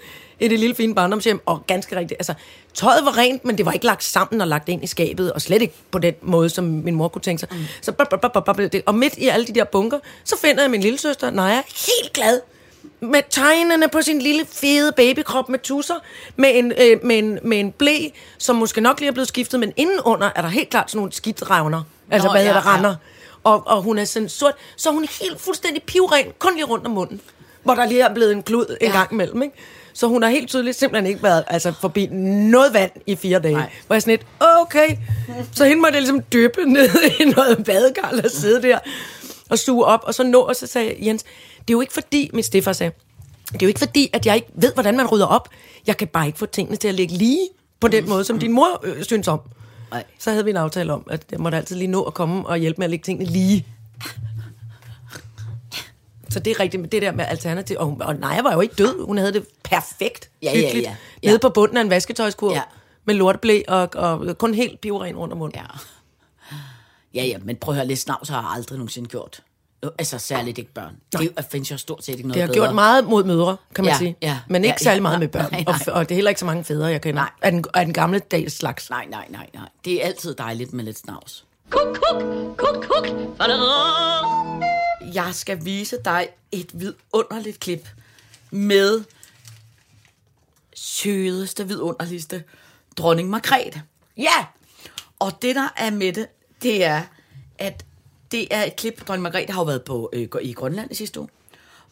[0.44, 2.34] i det lille fine barndomshjem, og ganske rigtigt, altså,
[2.74, 5.42] tøjet var rent, men det var ikke lagt sammen og lagt ind i skabet, og
[5.42, 7.50] slet ikke på den måde, som min mor kunne tænke sig.
[7.52, 7.58] Mm.
[7.82, 10.62] Så, bop, bop, bop, bop, det- og midt i alle de der bunker, så finder
[10.64, 12.40] jeg min lille søster, Naja, helt glad,
[13.00, 15.96] med tegnene på sin lille fede babykrop med tusser,
[16.36, 17.98] med en, øh, med, en, med en blæ,
[18.38, 21.12] som måske nok lige er blevet skiftet, men indenunder er der helt klart sådan nogle
[21.12, 22.76] skidtrevner, altså Nå, hvad ja, hedder det, ja.
[22.76, 22.96] render.
[23.44, 26.86] Og, og hun er sådan sort, så hun er helt fuldstændig pivren, kun lige rundt
[26.86, 27.22] om munden,
[27.64, 28.98] hvor der lige er blevet en klud en Ja.
[28.98, 29.56] gang imellem, ikke?
[29.94, 33.54] Så hun har helt tydeligt simpelthen ikke været altså, forbi noget vand i fire dage.
[33.54, 33.70] Nej.
[33.88, 34.26] Hvor jeg sådan lidt,
[34.62, 34.98] okay.
[35.52, 38.80] Så hende måtte jeg ligesom dyppe ned i noget badekar og sidde der
[39.50, 40.00] og suge op.
[40.04, 41.24] Og så nå, og så sagde Jens,
[41.68, 42.92] det er jo ikke fordi, min stefar sagde,
[43.54, 45.50] det er jo ikke fordi, at jeg ikke ved, hvordan man rydder op.
[45.88, 48.52] Jeg kan bare ikke få tingene til at ligge lige på den måde, som din
[48.52, 49.40] mor øh, synes om.
[49.92, 50.04] Nej.
[50.20, 52.58] Så havde vi en aftale om, at jeg måtte altid lige nå at komme og
[52.58, 53.66] hjælpe med at lægge tingene lige.
[56.34, 57.78] Så det er rigtigt med det der med alternativ.
[57.80, 59.06] Og, hun, og Naja var jo ikke død.
[59.06, 60.86] Hun havde det perfekt Ja, ja, hyggeligt.
[60.86, 60.96] ja.
[61.24, 61.28] Ja.
[61.28, 62.54] Nede på bunden af en vasketøjskur.
[62.54, 62.62] Ja.
[63.06, 65.60] Med lorteblæ og, og kun helt pivren rundt om munden.
[65.60, 65.66] Ja.
[67.14, 69.40] Ja, ja, men prøv at høre, lidt snavs har jeg aldrig nogensinde gjort.
[69.86, 70.96] Jo, Altså særligt ikke børn.
[71.12, 72.66] Det er jo- findes jo stort set ikke noget Det har bedre.
[72.66, 74.16] gjort meget mod mødre, kan man Ja, sige.
[74.22, 74.40] ja.
[74.48, 75.52] Men ikke Ja, særlig ja, meget nej, med børn.
[75.52, 75.76] nej, nej.
[75.88, 77.22] Og, og det er heller ikke så mange fædre, jeg kender.
[77.22, 77.30] Nej.
[77.42, 78.90] Af den, af den gamle dags slags.
[78.90, 79.70] Nej, nej, nej, nej.
[79.86, 81.46] Det er altid dejligt med lidt snavs.
[81.70, 82.24] Kuk, kuk,
[82.58, 83.08] kuk, kuk.
[85.14, 87.88] Jeg skal vise dig et vidunderligt klip
[88.52, 89.04] med
[90.76, 92.44] sødeste, vidunderligste
[92.98, 93.82] dronning Margrethe.
[94.18, 94.46] Ja!
[95.20, 96.28] Og det, der er med det,
[96.64, 97.02] det er,
[97.58, 97.86] at
[98.32, 101.20] det er et klip, dronning Margrethe har jo været på, øh, i Grønland i sidste
[101.20, 101.30] uge.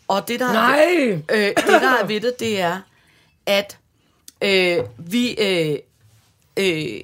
[0.08, 1.22] Og det, der, Nej!
[1.32, 2.82] øh, det, der er ved det, det er,
[3.46, 3.78] at
[4.42, 5.78] øh, vi, øh,
[6.58, 7.02] øh,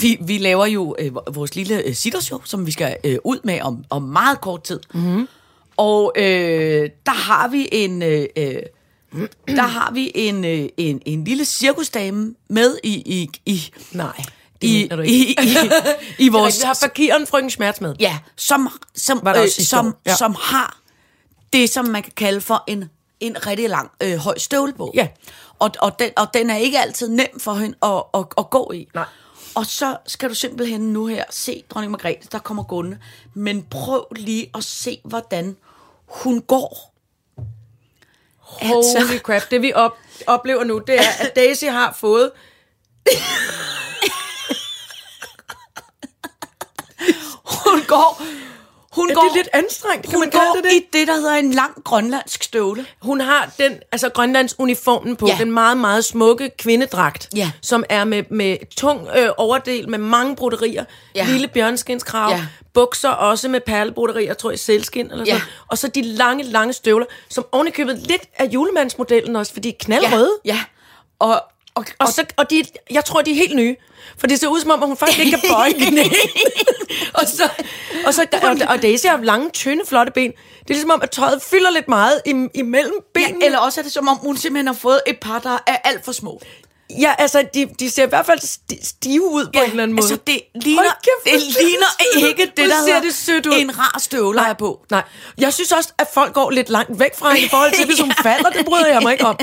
[0.00, 3.60] vi, vi laver jo øh, vores lille øh, sittershow, som vi skal øh, ud med
[3.60, 4.80] om, om meget kort tid.
[4.94, 5.28] Mm-hmm.
[5.76, 8.02] Og øh, der har vi en...
[8.02, 8.62] Øh, øh,
[9.46, 14.22] der har vi en, øh, en, en lille cirkusdame med i, i, i, Nej,
[14.60, 15.36] i, i, i,
[16.26, 16.58] i vores...
[16.58, 17.94] Vi har fakiren frøken Schmerz med.
[18.00, 19.94] Ja, som, som, Var øh, som?
[20.06, 20.16] Ja.
[20.16, 20.78] som har
[21.52, 22.84] det, som man kan kalde for en,
[23.20, 24.92] en rigtig lang øh, høj støvle på.
[24.94, 25.08] Ja.
[25.58, 28.72] Og, og, den, og den er ikke altid nem for hende at, at, at gå
[28.74, 28.88] i.
[28.94, 29.04] Nej.
[29.56, 32.98] Og så skal du simpelthen nu her se dronning Margrethe, der kommer gående.
[33.34, 35.56] Men prøv lige at se, hvordan
[36.06, 36.94] hun går.
[38.60, 39.42] Altså- Holy crap.
[39.50, 42.32] Det vi op, oplever nu, det er, at Daisy har fået...
[47.44, 48.22] Hun går,
[48.96, 50.72] Hun er går, det lidt anstrengt, kan hun man går det det?
[50.72, 52.86] i det, der hedder en lang grønlandsk støvle.
[53.02, 55.32] Hun har den, altså Grønlands uniformen på, Ja.
[55.32, 55.38] ja.
[55.44, 57.50] den meget, meget smukke kvindedragt, Ja.
[57.62, 61.24] som er med, med tung øh, overdel, med mange broderier, Ja.
[61.24, 61.30] ja.
[61.32, 62.36] lille bjørnskinskrav, Ja.
[62.36, 62.46] ja.
[62.74, 65.40] bukser også med perlebroderier, tror jeg, selskin eller sådan Ja.
[65.68, 69.84] Og så de lange, lange støvler, som ovenikøbet lidt af julemandsmodellen også, fordi de er
[69.84, 70.30] knaldrøde.
[70.44, 70.60] Ja, ja.
[71.18, 71.42] Og,
[71.76, 73.76] og, Og, så, og de, jeg tror, de er helt nye.
[74.18, 76.14] For det ser ud som om, at hun faktisk ikke kan bøje knæene.
[77.20, 77.48] og, så,
[78.06, 80.30] og, så, og, og Daisy har lange, tynde, flotte ben.
[80.30, 83.44] Det er ligesom om, at tøjet fylder lidt meget im, imellem ja, benene.
[83.44, 86.04] eller også er det som om, hun simpelthen har fået et par, der er alt
[86.04, 86.40] for små.
[86.90, 89.82] Ja, altså, de, de ser i hvert fald sti- stive ud på ja, en eller
[89.82, 90.04] anden måde.
[90.04, 93.52] Altså, det ligner, kæft, det ligner ikke det, der ser det sødt ud.
[93.58, 94.80] en rar støvle er på.
[94.90, 95.02] Nej,
[95.38, 98.00] jeg synes også, at folk går lidt langt væk fra hende i forhold til, hvis
[98.00, 98.50] hun falder.
[98.50, 99.38] Det bryder jeg mig ikke om.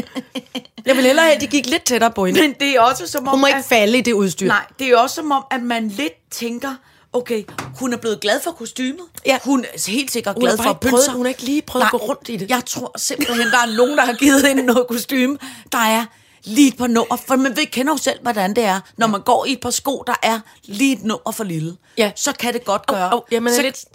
[0.86, 2.42] Jeg vil hellere have, at de gik lidt tættere på hende.
[2.42, 3.32] Men det er også som om...
[3.32, 4.48] Hun må ikke at- falde i det udstyr.
[4.48, 6.76] Nej, det er også som om, at man lidt tænker,
[7.14, 7.44] okay,
[7.80, 9.06] hun er blevet glad for kostymet.
[9.26, 9.40] Ja.
[9.44, 11.14] Hun er helt sikkert glad for sig.
[11.14, 12.50] hun har ikke lige prøvet at gå rundt i det.
[12.50, 15.38] Jeg tror simpelthen, der er nogen, der har givet hende noget kostume,
[15.72, 16.06] der er
[16.44, 18.80] lige et par nummer, for man ved, kender jo selv, hvordan det er.
[18.98, 22.12] Når man går i et par sko, der er lige et nummer for lille, Ja.
[22.16, 23.10] så kan det godt gøre.
[23.12, 23.86] Au, au, jamen, så, lidt-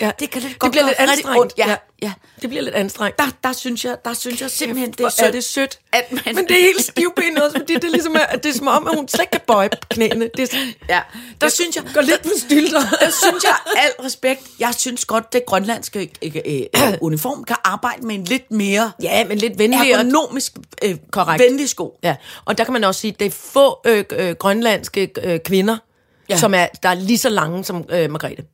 [0.00, 0.10] Ja.
[0.18, 1.52] Det kan lidt det godt bliver gøre lidt rigtig ondt.
[1.58, 1.76] Ja, ja.
[2.42, 3.18] Det bliver lidt anstrengt.
[3.18, 5.26] Der, der, synes jeg, der synes jeg simpelthen, det er sødt.
[5.28, 5.78] er det sødt.
[5.92, 8.54] At man- Men det er helt stivbenet også, fordi det er ligesom, at det er
[8.54, 10.30] som om, at hun slet ikke kan bøje knæene.
[10.36, 11.00] Det er, Ja,
[11.40, 11.84] der synes jeg...
[11.94, 12.80] går lidt på stylter.
[12.80, 16.62] Der synes jeg, al respekt, jeg synes godt, det grønlandske øh, øh,
[17.00, 19.90] uniform kan arbejde med en lidt mere Ja, men lidt venligere.
[20.00, 20.52] ergonomisk
[20.84, 21.42] øh, Korrekt.
[21.42, 21.98] venlig sko.
[22.02, 25.38] Ja, og der kan man også sige, at det er få øh, øh, grønlandske øh,
[25.40, 25.76] kvinder,
[26.28, 26.34] Ja.
[26.34, 26.38] ja.
[26.40, 28.44] som er, der er lige så lange som øh, Margrethe.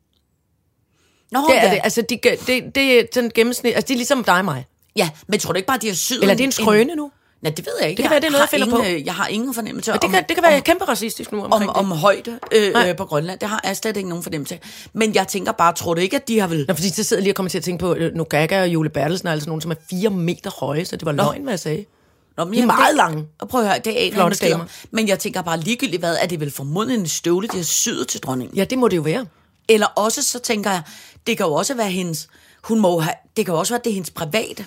[1.32, 1.70] Nå, Det er ja.
[1.74, 1.80] det.
[1.84, 3.74] Altså, de, det, det er sådan gennemsnit.
[3.74, 4.66] Altså, de er ligesom dig og mig.
[4.96, 7.10] ja, men tror du ikke bare, de har syet Eller er det en skrøne nu?
[7.42, 7.96] Nej, det ved jeg ikke.
[7.96, 10.02] Det kan være, det er noget, jeg finder ingen, øh, Jeg har ingen fornemmelse Og
[10.02, 11.96] det om, kan, det kan være om, kæmpe racistisk nu om, omkring om det.
[11.98, 12.90] højde øh, Nej.
[12.90, 13.38] øh, på Grønland.
[13.40, 14.60] Det har jeg slet ikke nogen fornemmelse af.
[14.92, 16.64] Men jeg tænker bare, tror du ikke, at de har vel...
[16.68, 18.68] Nå, fordi så sidder jeg lige og kommer til at tænke på øh, Nogaga og
[18.68, 21.60] Jule Bertelsen, altså nogen, som er fire meter høje, så det var løgn, hvad jeg
[21.60, 21.84] sagde.
[22.36, 23.24] Nå, men De er meget det- lange.
[23.38, 24.50] Og prøv at høre, det er en Flotte om.
[24.50, 24.64] damer.
[24.90, 28.08] Men jeg tænker bare ligegyldigt, hvad er det vel formodentlig en støvle, de har syet
[28.08, 28.56] til dronningen?
[28.56, 29.26] Ja, det må det jo være.
[29.68, 30.82] Eller også så tænker jeg,
[31.28, 32.28] det kan jo også være hendes,
[32.62, 34.66] hun må jo have, det kan jo også være, det er hendes private.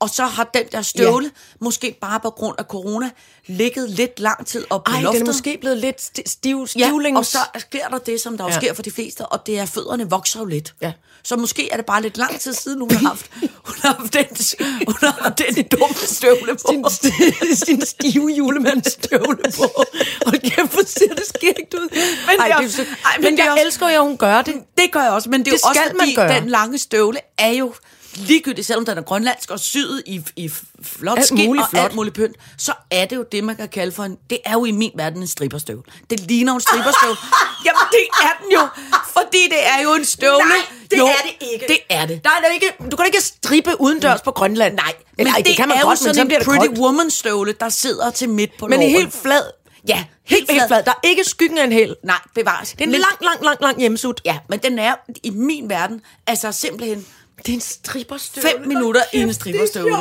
[0.00, 1.30] Og så har den der støvle, ja.
[1.64, 3.10] måske bare på grund af corona,
[3.46, 5.20] ligget lidt lang tid op på Ej, loftet.
[5.20, 7.18] den er måske blevet lidt sti- stiv, ja, stivlings...
[7.18, 8.56] og så sker der det, som der jo Ja.
[8.56, 10.74] sker for de fleste, og det er, at fødderne vokser jo lidt.
[10.80, 10.92] Ja.
[11.24, 14.12] Så måske er det bare lidt lang tid siden, hun har haft, hun har haft
[14.14, 14.26] den,
[14.86, 16.68] hun har haft den dumme støvle på.
[16.70, 19.82] sin, sti- sin stive julemandsstøvle på.
[20.26, 21.88] Hold kæft, hvor ser det skægt ud.
[21.90, 24.16] Men, Ej, er- det er, ej, men men, er jeg også- elsker jo, at hun
[24.16, 24.54] gør det.
[24.78, 26.40] Det gør jeg også, men det er Det jo også man fordi, gøre.
[26.40, 27.74] den lange støvle er jo
[28.16, 30.50] ligegyldigt, selvom den er grønlandsk og syet i, i
[30.82, 31.84] flot Alt skin muligt og flot.
[31.84, 34.16] alt muligt pynt, så er det jo det, man kan kalde for en...
[34.30, 35.82] Det er jo i min verden en stripperstøvle.
[36.10, 37.16] Det ligner en stripperstøvle.
[37.66, 38.68] Jamen, det er den jo,
[39.12, 40.38] fordi det er jo en støvle.
[40.48, 40.56] Nej,
[40.90, 41.64] det jo, er det ikke.
[41.68, 42.24] Det er det.
[42.24, 44.74] Der er der ikke, du kan da ikke strippe udendørs på Grønland.
[44.74, 46.78] Nej, Men ej, det, kan man er godt, jo sådan en det pretty koldt.
[46.78, 49.00] woman støvle, der sidder til midt på Men det er låret.
[49.02, 49.42] helt flad.
[49.88, 50.82] Ja, Helt, helt flad.
[50.82, 51.96] Der er ikke skyggen af en hæl.
[52.04, 52.70] Nej, bevares.
[52.70, 54.20] Det er en Men- lang, lang, lang, lang hjemmesut.
[54.24, 57.06] Ja, men den er i min verden, altså simpelthen
[57.38, 58.48] Det er en stripperstøvle.
[58.48, 59.96] fem minutter i en stripperstøvle.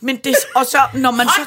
[0.00, 1.40] Men det, og så, når man så...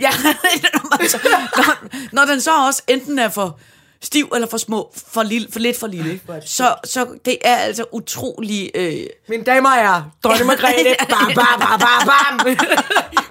[0.00, 0.10] Ja,
[0.74, 1.18] når, man så,
[1.56, 3.58] når, når den så også enten er for
[4.00, 7.84] stiv eller for små, for, lille, for lidt for lille, så, så det er altså
[7.92, 8.70] utrolig...
[8.74, 10.94] Øh, Mine damer og herrer, dronning Margrethe.
[11.10, 12.56] Bam, bam, bam, bam, bam.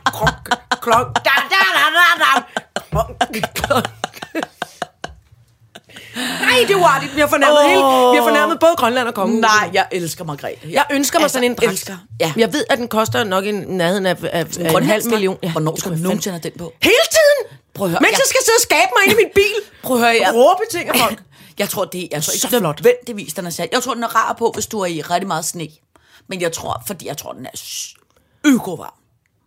[0.06, 0.50] Krok,
[0.82, 2.62] klok, da, da, da, da, da.
[2.92, 4.11] Klok, klok.
[6.42, 7.16] Nej, det er uartigt.
[7.16, 7.66] Vi har fornærmet, oh.
[7.70, 7.82] hele,
[8.14, 9.40] vi har fornærmet både Grønland og kongen.
[9.40, 10.72] nej, jeg elsker Margrethe.
[10.72, 11.72] Jeg ønsker mig Altså, sådan en dragt.
[11.72, 12.34] elsker, ja.
[12.38, 15.38] Jeg ved, at den koster nok en nærheden af, af, af en halv million.
[15.44, 16.74] Ja, Hvornår det skal du jeg nogensinde have den på?
[16.84, 17.58] Hele tiden!
[17.74, 19.56] Prøv at høre, Mens jeg- jeg skal sidde og skabe mig ind i min bil.
[19.84, 21.20] Prøv at høre, jeg- Råbe ting af folk.
[21.60, 22.62] Jeg tror, det er jeg ikke Så flot.
[22.62, 23.70] nødvendigvis, den er sat.
[23.72, 25.68] Jeg tror, den er rar på, hvis du er i rigtig meget sne.
[26.30, 27.50] Men jeg tror, fordi jeg tror, den er
[28.46, 28.94] økovarm.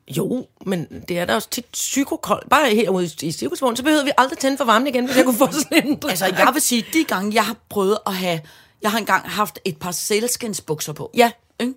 [0.08, 2.48] Jo, men det er da også tit psykokoldt.
[2.50, 5.38] Bare herude i cirkusvognen, så behøver vi aldrig tænde for varmen igen, hvis jeg kunne
[5.38, 6.02] få sådan en.
[6.08, 8.40] Altså, jeg vil sige, de gange, jeg har prøvet at have...
[8.82, 11.10] Jeg har engang haft et par sælskinsbukser på.
[11.14, 11.30] Ja.
[11.60, 11.74] Ikke?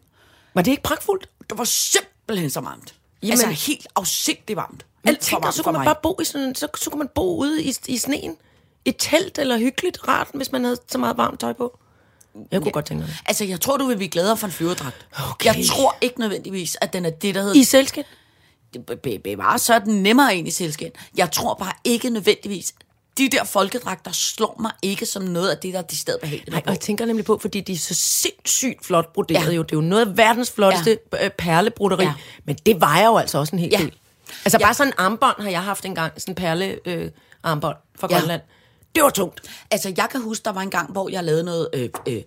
[0.53, 1.29] Var det ikke pragtfuldt?
[1.49, 2.95] Det var simpelthen så varmt.
[3.23, 4.85] Jamen- altså, helt afsigtigt varmt.
[5.05, 7.37] Alt for varmt så kunne man bare bo i sådan, så, så kunne man bo
[7.37, 8.37] ude i, i sneen.
[8.85, 11.79] Et telt eller hyggeligt rart, hvis man havde så meget varmt tøj på.
[12.51, 12.71] Jeg kunne ja.
[12.71, 13.17] godt tænke mig det.
[13.25, 15.07] Altså, jeg tror, du vil blive gladere for en flyverdragt.
[15.31, 15.45] Okay.
[15.45, 17.55] Jeg tror ikke nødvendigvis, at den er det, der hedder...
[17.55, 18.05] I selskab?
[18.73, 20.97] Det be- bevares, så er den nemmere ind i selskab.
[21.17, 22.73] Jeg tror bare ikke nødvendigvis...
[23.17, 26.49] De der folkedragter slår mig ikke som noget af det, der er de steder behageligt.
[26.51, 29.51] Nej, og jeg tænker nemlig på, fordi de er så sindssygt flot broderet Ja.
[29.51, 29.61] jo.
[29.63, 31.29] Det er jo noget af verdens flotteste ja.
[31.37, 32.03] perlebroderi.
[32.03, 32.09] Ja.
[32.09, 32.13] Ja.
[32.45, 33.77] Men det vejer jo altså også en hel Ja.
[33.77, 33.91] del.
[34.45, 34.65] Altså Ja.
[34.65, 36.13] bare sådan en armbånd har jeg haft engang.
[36.17, 37.11] Sådan en perle øh,
[37.43, 38.17] armbånd fra Ja.
[38.17, 38.41] Grønland.
[38.95, 39.41] Det var tungt.
[39.71, 42.21] Altså, jeg kan huske, der var en gang, hvor jeg lavede noget øh, øh,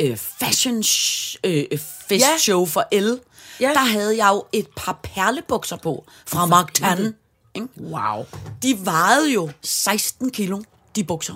[0.00, 2.38] øh, fashion sh- øh, øh, fest Ja.
[2.38, 3.20] show for El,
[3.60, 3.68] Ja.
[3.74, 7.14] der havde jeg jo et par perlebukser på fra Mark Tan.
[7.54, 7.68] Ikke?
[7.80, 8.24] Wow.
[8.62, 10.62] De vejede jo 16 kilo,
[10.96, 11.34] de bukser.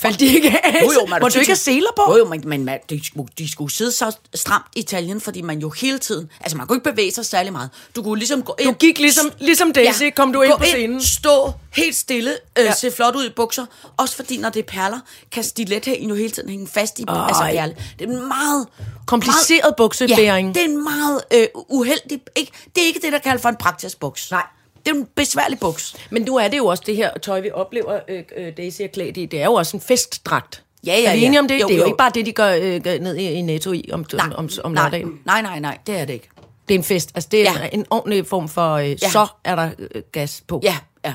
[0.00, 0.82] Faldt de ikke af?
[0.82, 2.12] Jo, jo, man Må du ikke have seler på?
[2.12, 5.42] Jo, jo, men, men man, de, skulle, de skulle sidde så stramt i taljen, fordi
[5.42, 6.30] man jo hele tiden...
[6.40, 7.70] Altså, man kunne ikke bevæge sig særlig meget.
[7.96, 8.68] Du kunne ligesom gå ind...
[8.68, 10.10] Du gik ligesom, ligesom Daisy, ja.
[10.10, 11.02] kom du ind på scenen.
[11.02, 12.74] stå helt stille, øh, Ja.
[12.74, 13.66] se flot ud i bukser.
[13.96, 14.98] Også fordi, når det er perler,
[15.32, 17.76] kan stilethælen jo hele tiden hænge fast i oh, altså perle.
[17.98, 18.66] Det er en meget...
[19.06, 20.48] Kompliceret meget, buksebæring.
[20.48, 22.20] Ja, det er en meget øh, uheldig...
[22.36, 24.30] Ikke, det er ikke det, der kaldes for en praktisk buks.
[24.30, 24.46] Nej.
[24.86, 25.96] Det er en besværlig buks.
[26.10, 28.86] Men nu er det jo også det her tøj, vi oplever, øh, øh, Daisy er
[28.86, 29.26] klædt i.
[29.26, 30.62] Det er jo også en festdragt.
[30.86, 31.26] Ja, ja, Er vi ja.
[31.26, 31.60] enige om det?
[31.60, 31.86] Jo, det er jo, jo.
[31.86, 34.72] ikke bare det, de går, øh, ned i, i Netto i om, Nej, om, om
[34.72, 35.20] nej, lørdagen.
[35.24, 36.28] nej, nej, nej, det er det ikke.
[36.68, 37.10] Det er en fest.
[37.14, 37.68] Altså, det er Ja.
[37.72, 38.96] en ordentlig form for, øh, ja.
[39.10, 40.60] Så er der øh, gas på.
[40.62, 41.14] Ja, ja.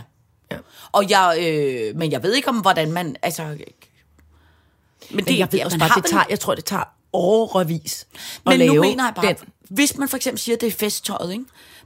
[0.52, 0.58] Ja.
[0.92, 3.44] Og jeg, øh, men jeg ved ikke om, hvordan man, altså...
[3.44, 8.60] Men, Men jeg ved også bare, det tager, jeg tror, det tager årevis at Men
[8.60, 9.36] lave nu mener jeg bare, den.
[9.70, 11.46] hvis man for eksempel siger, at det er festtøjet, ikke?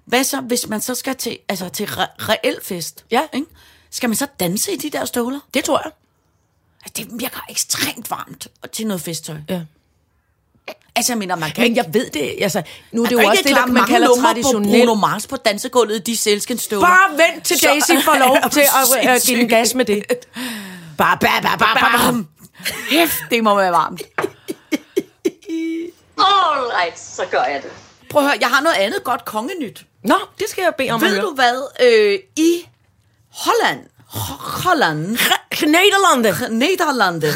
[0.09, 3.05] Hvad så, hvis man så skal til, altså til re- reel fest?
[3.11, 3.21] Ja.
[3.33, 3.47] Ikke?
[3.91, 5.39] Skal man så danse i de der støvler?
[5.53, 5.91] Det tror jeg.
[6.85, 9.35] Altså, det virker ekstremt varmt til noget festtøj.
[9.49, 9.61] Ja.
[10.95, 13.41] Altså, jeg mener, man kan Men jeg ved det, altså, nu er det jo også
[13.45, 14.85] det, der man mange kalder på traditionelt.
[14.87, 16.87] Bruno Mars på dansegulvet i de sælskenstøvler.
[16.87, 18.59] Bare vent til Daisy får lov til
[19.05, 20.03] at øh, give den gas med det.
[20.97, 21.97] Bare, bare, bare, bare, bare.
[22.05, 22.27] Bam!
[22.89, 24.01] Hæft, det må være varmt.
[26.17, 27.71] All right, så gør jeg det.
[28.09, 29.85] Prøv at høre, jeg har noget andet godt kongenyt.
[30.03, 31.25] Nå, det skal jeg bede om at Ved høre.
[31.25, 31.63] du hvad?
[31.81, 32.67] Øh, I
[33.29, 34.99] Holland, Ho- Holland,
[35.61, 36.57] Nederlande.
[36.57, 37.27] Nederlande,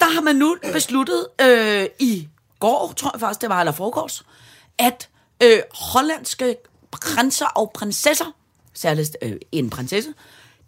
[0.00, 2.28] der har man nu besluttet øh, i
[2.58, 4.24] går, tror jeg faktisk det var, eller forgårs,
[4.78, 5.08] at
[5.42, 6.56] øh, hollandske
[6.90, 8.32] prinser og prinsesser,
[8.74, 10.14] særligt øh, en prinsesse,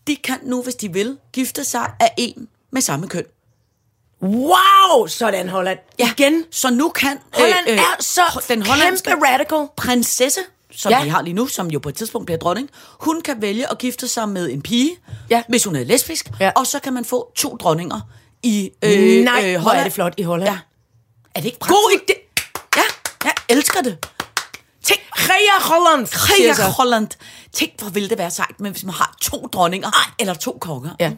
[0.07, 3.25] de kan nu, hvis de vil, gifte sig af en med samme køn.
[4.23, 5.79] Wow, sådan Holland.
[5.99, 6.11] Ja.
[6.19, 6.45] Igen.
[6.51, 9.67] Så nu kan Holland er så den hollandske kæmpe radical.
[9.77, 10.41] prinsesse,
[10.77, 11.03] som Ja.
[11.03, 12.69] vi har lige nu, som jo på et tidspunkt bliver dronning,
[13.01, 14.91] hun kan vælge at gifte sig med en pige,
[15.31, 15.43] Ja.
[15.49, 16.51] hvis hun er lesbisk, Ja.
[16.57, 18.01] og så kan man få to dronninger
[18.43, 19.85] i øh, Nej, øh, hvor er Holland.
[19.85, 20.51] det flot i Holland.
[20.51, 20.59] Ja.
[21.35, 22.11] Er det ikke God pragtfuldt?
[22.11, 22.15] idé.
[22.77, 22.83] Ja,
[23.25, 24.07] jeg elsker det.
[24.85, 26.07] Tænk, Rea Holland.
[26.57, 26.63] så.
[26.63, 27.09] Holland.
[27.53, 30.91] Tænk, hvor ville det være sejt, men hvis man har to dronninger, eller to konger.
[31.01, 31.13] Ja.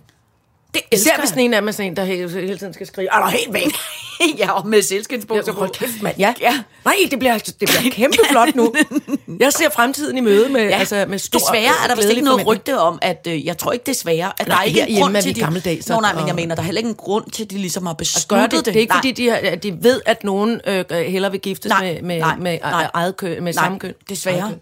[0.75, 3.09] Det Især elsker hvis den ene er sådan en, der hele, hele tiden skal skrige,
[3.13, 3.77] er der helt væk?
[4.39, 6.15] ja, og med selskabsbukser Så hold kæft, mand.
[6.19, 6.35] Ja.
[6.41, 6.61] Ja.
[6.85, 8.75] Nej, det bliver, det bliver kæmpe flot nu.
[9.41, 10.79] Jeg ser fremtiden i møde med, ja.
[10.79, 13.73] altså, med stor Desværre er der vist ikke noget rygte om, at øh, jeg tror
[13.73, 15.41] ikke desværre, at Nej, der er ikke en grund til, de...
[15.41, 17.57] gammeldags, Nå, nej, men jeg mener, der er heller ikke en grund til, at de
[17.57, 18.67] ligesom har besluttet Gør det.
[18.67, 18.99] Det er ikke, Nej.
[18.99, 22.37] fordi de, har, de ved, at nogen øh, hellere vil giftes Nej, med, med, nej,
[22.37, 22.91] med, nej.
[22.95, 23.95] eget køn, med Nej, samme køn.
[24.09, 24.53] Desværre.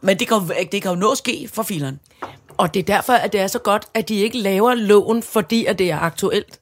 [0.00, 0.42] Men det kan, jo,
[0.72, 2.00] det kan jo nå at ske for fileren.
[2.58, 5.64] Og det er derfor, at det er så godt, at de ikke laver loven, fordi
[5.66, 6.60] at det er aktuelt.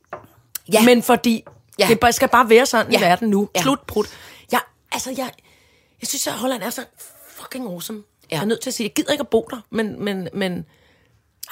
[0.72, 0.84] Ja.
[0.84, 1.44] Men fordi
[1.78, 1.88] ja.
[2.02, 2.98] Det skal bare være sådan ja.
[2.98, 3.48] i verden nu.
[3.56, 3.62] Ja.
[3.62, 4.06] Slut, prut.
[4.52, 4.60] Jeg,
[4.92, 5.30] altså, jeg,
[6.00, 6.84] jeg synes, at Holland er så
[7.30, 8.02] fucking awesome.
[8.30, 8.36] Ja.
[8.36, 10.64] Jeg er nødt til at sige, jeg gider ikke at bo der, men, men, men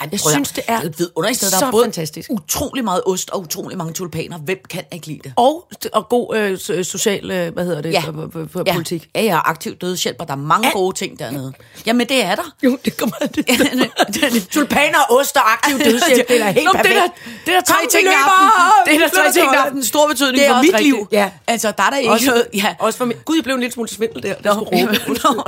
[0.00, 1.10] Ej, Jeg prøv at- synes, det er et sted.
[1.16, 2.30] Der så er både fantastisk.
[2.30, 4.38] utrolig meget ost og utrolig mange tulipaner.
[4.38, 5.32] Hvem kan ikke lide det?
[5.36, 8.00] og, og god øh, so- social, øh, hvad hedder det, Ja.
[8.00, 8.72] for, for, for ja.
[8.72, 9.08] politik.
[9.14, 10.72] Ja, ja, aktiv dødshjælp, og der er mange Ja.
[10.72, 11.52] gode ting dernede.
[11.86, 12.54] Jamen, det er der.
[12.64, 14.48] Jo, det kommer det.
[14.50, 16.94] Tulpaner, ost og aktiv dødshjælp, det er helt Nå, perfekt.
[16.94, 17.12] Det er, der-
[17.46, 19.64] det er tre ting, har det er der tre ting, der har Holland.
[19.64, 21.08] haft en stor betydning Det er for mit liv.
[21.12, 21.30] ja.
[21.46, 22.46] Altså, der er der ikke Også, noget...
[22.54, 22.74] Ja.
[22.78, 23.24] også for.
[23.24, 24.34] Gud, jeg blev en lille smule svindel der.
[24.34, 24.54] der.
[25.34, 25.42] Nå,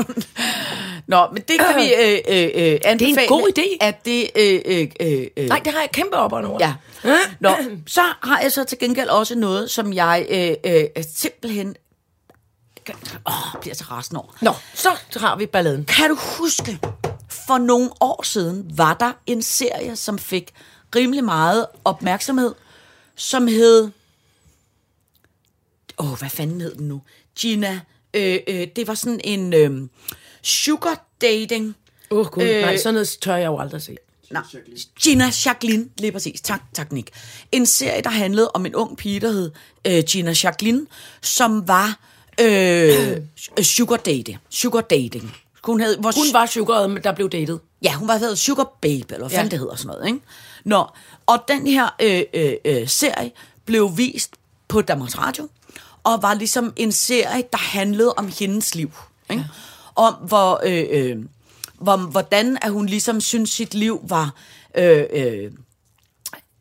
[1.09, 3.29] Nå, men det kan vi øh, øh, øh, anbefale.
[3.29, 3.77] god idé.
[3.81, 4.31] At det...
[4.37, 6.59] Øh, øh, øh, øh, Nej, det har jeg kæmpe op over.
[6.61, 6.75] Ja.
[7.41, 7.51] Nå,
[7.87, 11.77] så har jeg så til gengæld også noget, som jeg øh, øh, simpelthen
[13.27, 14.33] åh, bliver så rasende over.
[14.43, 15.85] Nå, så har vi balladen.
[15.85, 16.79] Kan du huske,
[17.47, 20.53] for nogle år siden var der en serie, som fik
[20.95, 22.55] rimelig meget opmærksomhed,
[23.17, 23.91] som hed...
[25.99, 27.03] Åh, oh, hvad fanden hed den nu?
[27.39, 27.81] Gina.
[28.15, 29.89] Øh, øh, det var sådan en øh,
[30.43, 31.77] sugar dating.
[32.11, 32.43] Åh, oh, gud.
[32.43, 33.97] Øh, Nej, sådan noget tør jeg jo aldrig se.
[34.31, 34.43] Nej,
[35.03, 36.41] Gina Jacqueline, lige præcis.
[36.41, 37.11] Tak, tak Nick.
[37.53, 39.51] En serie, der handlede om en ung pige, der hed
[39.87, 40.87] øh, Gina Jacqueline,
[41.23, 41.99] som var
[42.41, 43.17] øh,
[43.63, 44.39] sugar dating.
[44.51, 45.37] Sugar dating.
[45.65, 47.61] Hun, havde, hvor, Hun var sugeret, der blev datet.
[47.83, 49.37] Ja, hun var været sugar babe, eller hvad Ja.
[49.37, 50.21] fanden det hedder sådan noget, ikke?
[50.65, 50.87] Nå,
[51.27, 53.31] og den her øh, øh, øh, serie
[53.65, 54.31] blev vist
[54.69, 55.49] på Danmarks Radio,
[56.05, 58.91] og var ligesom en serie, der handlede om hendes liv,
[59.31, 59.43] ikke?
[59.43, 59.49] Ja.
[60.03, 61.17] Om hvor, øh, øh,
[61.87, 64.35] hvor, hvordan at hun ligesom synes sit liv var
[64.75, 65.51] øh, øh,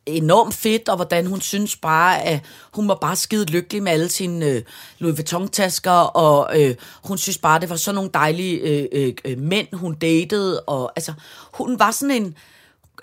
[0.06, 2.40] enormt fedt, og hvordan hun synes bare, at
[2.74, 4.62] hun var bare skide lykkelig med alle sine øh,
[5.00, 9.38] Louis Vuitton-tasker, og øh, hun synes bare, det var sådan nogle dejlige øh, øh, øh
[9.38, 11.14] mænd, hun datede, og altså,
[11.54, 12.36] hun var sådan en,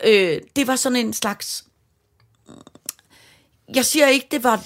[0.04, 1.64] øh, det var sådan en slags,
[3.76, 4.64] jeg siger ikke, det var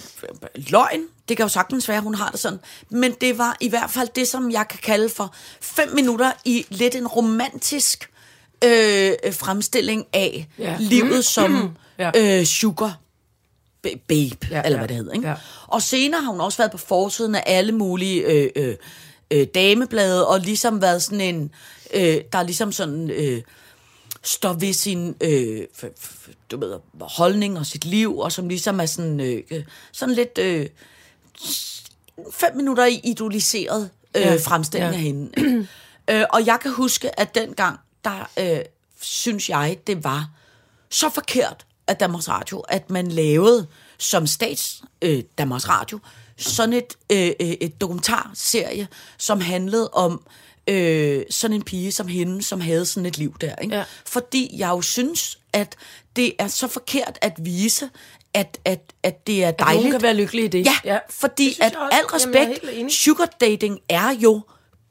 [0.54, 1.00] løgn.
[1.28, 2.58] Det kan jo sagtens være, hun har det sådan.
[2.90, 6.66] Men det var i hvert fald det, som jeg kan kalde for fem minutter i
[6.68, 8.10] lidt en romantisk
[8.64, 10.76] øh, fremstilling af Ja.
[10.80, 12.10] livet som Ja.
[12.14, 12.38] ja.
[12.40, 12.98] øh, sugar
[13.86, 14.76] ba- babe, Ja, eller ja.
[14.78, 15.12] hvad det hedder.
[15.12, 15.28] Ikke?
[15.28, 15.34] Ja.
[15.66, 18.76] Og senere har hun også været på forsiden af alle mulige øh, øh,
[19.30, 21.50] øh, dameblade, og ligesom været sådan en,
[21.94, 23.42] øh, der er ligesom sådan, øh,
[24.26, 25.66] står ved sin øh,
[26.50, 30.66] du ved, holdning og sit liv, og som ligesom er sådan, øh, sådan lidt øh,
[32.32, 34.98] fem minutter i idoliseret øh, Ja, fremstilling ja.
[34.98, 34.98] ja.
[34.98, 35.68] af hende.
[36.10, 38.58] øh, og jeg kan huske, at dengang, der øh,
[39.00, 40.30] synes jeg, det var
[40.90, 43.66] så forkert af Danmarks Radio, at man lavede
[43.98, 45.98] som stats øh, Danmarks Radio
[46.36, 50.26] sådan et, øh, øh, et dokumentarserie, som handlede om
[50.68, 53.54] øh, sådan en pige som hende, som havde sådan et liv der.
[53.62, 53.76] Ikke?
[53.76, 53.84] Ja.
[54.06, 55.76] Fordi jeg jo synes, at
[56.16, 57.88] det er så forkert at vise,
[58.34, 59.92] at, at, at det er At nogen dejligt.
[59.92, 60.66] kan være lykkelig i det.
[60.66, 60.98] Ja, Ja.
[61.10, 62.92] fordi Det at al Jamen, respekt, enig.
[62.92, 64.40] sugar dating er jo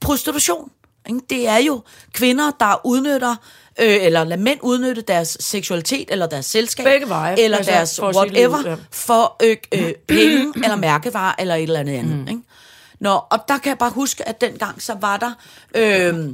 [0.01, 0.71] prostitution.
[1.07, 1.19] Ikke?
[1.29, 1.81] Det er jo
[2.13, 3.35] kvinder, der udnytter,
[3.79, 7.95] øh, eller lader mænd udnytte deres seksualitet, eller deres selskab, Begge veje, eller altså, deres
[7.99, 8.75] for whatever, ud, ja.
[8.91, 12.15] for øh, øh, penge, eller mærkevarer, eller et eller andet andet.
[12.17, 12.27] Mm.
[12.27, 12.41] Ikke?
[12.99, 15.31] Nå, og der kan jeg bare huske, at dengang så var der...
[15.75, 16.29] Øh,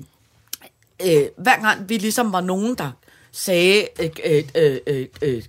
[1.05, 2.91] øh, hver gang vi ligesom var nogen, der
[3.31, 3.87] sagde...
[3.99, 5.43] Øh, øh, øh, øh, øh,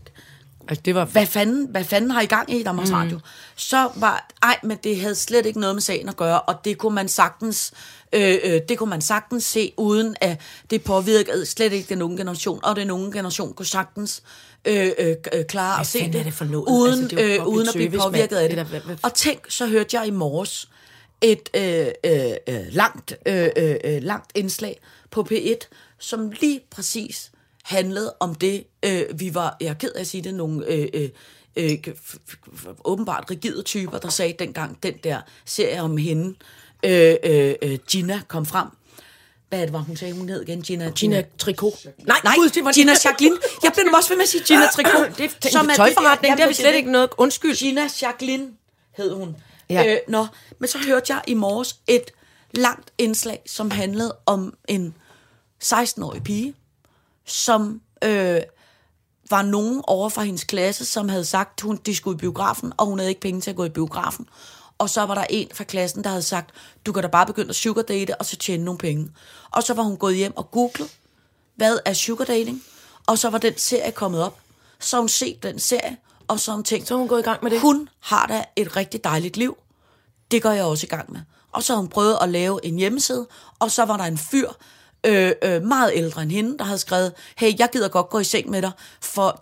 [0.69, 1.05] Altså, det var...
[1.05, 3.19] hvad fanden, hvad fanden har I gang i Danmarks Radio?
[3.57, 6.79] Så var, ej, men det havde slet ikke noget med sagen at gøre, og det
[6.79, 7.73] kunne man sagtens,
[8.13, 10.41] øh, øh, det kunne man sagtens se, uden at
[10.71, 14.23] det påvirkede slet ikke den unge generation, og den unge generation kunne sagtens
[14.65, 17.91] øh, øh, øh, klare at se det, det uden, Altså, det øh, uden at blive
[18.01, 18.59] påvirket af Det det.
[18.59, 20.69] er da- hvad- hvad- Og tænk, så hørte jeg i morges
[21.23, 25.57] et øh, øh, øh, langt, øh, øh, øh, langt indslag på P1,
[25.99, 30.25] som lige præcis handlede om det, øh, vi var, jeg er ked af at sige
[30.25, 31.09] det, nogle øh, øh,
[31.57, 31.79] øh,
[32.85, 36.35] åbenbart rigide typer, der sagde dengang, den der serie om hende,
[36.85, 37.17] øh,
[37.63, 38.67] øh, Gina kom frem.
[39.49, 40.63] Hvad var hun sagde, hun hed igen?
[40.63, 41.73] Gina, Gina Tricot.
[42.07, 43.37] Nej, nej, Gud, det var Gina Jacqueline.
[43.63, 45.17] Jeg blev også ved med at sige Gina Tricot.
[45.19, 47.09] Det er som er tøjforretning, det har vi slet ikke noget...
[47.19, 47.57] Undskyld.
[47.57, 48.49] Gina Jacqueline
[48.97, 49.37] hed hun.
[49.73, 49.93] Ja.
[49.93, 50.27] Øh, nå,
[50.59, 52.11] men så hørte jeg i morges et
[52.55, 54.95] langt indslag, som handlede om en
[55.65, 56.55] 16-årig pige,
[57.27, 58.41] som øh,
[59.31, 62.87] var nogen over fra hendes klasse, som havde sagt, hun de skulle i biografen, og
[62.87, 64.29] hun havde ikke penge til at gå i biografen.
[64.79, 66.51] Og så var der en fra klassen, der havde sagt,
[66.87, 69.11] du kan da bare begynde at sugar date, og så tjene nogle penge.
[69.51, 70.89] Og så var hun gået hjem og googlet,
[71.57, 72.63] hvad er sugar dating?
[73.07, 74.39] Og så var den serie kommet op.
[74.81, 75.97] Så hun set den serie,
[76.29, 77.61] og så har hun tænkt, Så hun gået i gang med det.
[77.61, 79.57] hun har da et rigtig dejligt liv.
[80.33, 81.21] Det går jeg også i gang med.
[81.53, 83.27] Og så har hun prøvet at lave en hjemmeside,
[83.59, 84.49] og så var der en fyr,
[85.07, 88.25] øh, øh, meget ældre end hende, der havde skrevet, hey, jeg gider godt gå i
[88.25, 88.71] seng med dig
[89.01, 89.39] for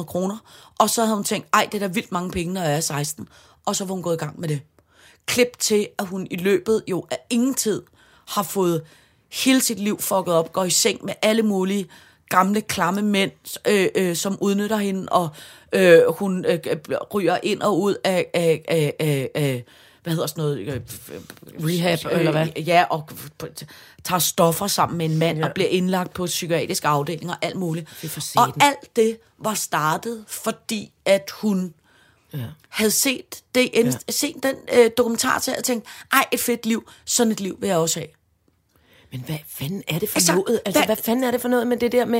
[0.00, 0.36] 3.500 kroner.
[0.78, 2.80] Og så havde hun tænkt, ej, det er da vildt mange penge, når jeg er
[2.80, 3.28] 16.
[3.66, 4.60] Og så var hun gået i gang med det.
[5.26, 7.82] Klip til, at hun i løbet jo af ingen tid
[8.28, 8.82] har fået
[9.32, 11.86] hele sit liv fucket op, går i seng med alle mulige
[12.28, 15.28] gamle, klamme mænd, øh, øh, som udnytter hende, og
[15.72, 16.58] øh, hun øh,
[17.14, 19.64] ryger ind og ud af, af, af, af, af
[20.02, 20.58] hvad hedder sådan noget?
[20.58, 20.80] Øh,
[21.64, 22.46] Rehab, eller hvad?
[22.46, 23.08] Ja, og
[24.04, 25.46] tager stoffer sammen med en mand, ja.
[25.46, 27.88] og bliver indlagt på psykiatrisk afdeling og alt muligt.
[28.16, 28.52] Og satan.
[28.60, 31.74] alt det var startet, fordi at hun
[32.32, 32.38] Ja.
[32.68, 33.90] havde set, det, ja.
[34.10, 37.68] set den øh, dokumentar til og tænkt, ej, et fedt liv, sådan et liv vil
[37.68, 38.08] jeg også have.
[39.12, 40.60] Men hvad fanden er det for Altså, noget?
[40.66, 42.18] Altså, hvad- hvad fanden er det for noget med det der med...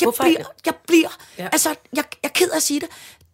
[0.00, 1.48] Jeg Hvorfor bliver, jeg bliver, ja.
[1.52, 2.88] altså, jeg, jeg er ked af at sige det,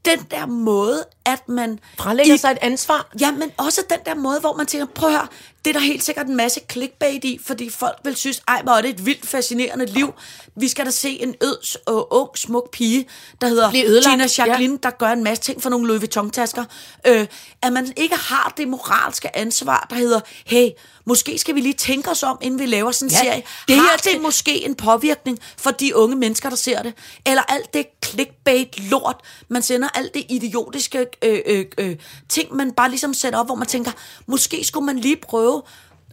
[0.05, 1.79] den der måde, at man...
[2.01, 3.11] frelægger i- sig et ansvar?
[3.21, 5.27] Ja, men også den der måde, hvor man tænker, prøv at høre,
[5.65, 8.73] det er der helt sikkert en masse clickbait i, fordi folk vil synes, ej, hvor
[8.73, 10.15] er det et vildt fascinerende liv.
[10.57, 13.07] Vi skal da se en øds og ung, smuk pige,
[13.41, 13.71] der hedder
[14.11, 14.89] Gina Jacqueline, ja.
[14.89, 16.65] der gør en masse ting for nogle Louis Vuitton-tasker.
[17.07, 17.27] Øh,
[17.63, 20.69] at man ikke har det moralske ansvar, der hedder, hey,
[21.05, 23.37] måske skal vi lige tænke os om, inden vi laver sådan en Ja, serie.
[23.41, 26.95] det Det har skal- det måske en påvirkning for de unge mennesker, der ser det?
[27.27, 29.17] Eller alt det clickbait-lort,
[29.49, 31.97] man sender, alt det idiotiske øh, øh, øh,
[32.29, 33.91] ting, man bare ligesom sætter op, hvor man tænker,
[34.27, 35.63] måske skulle man lige prøve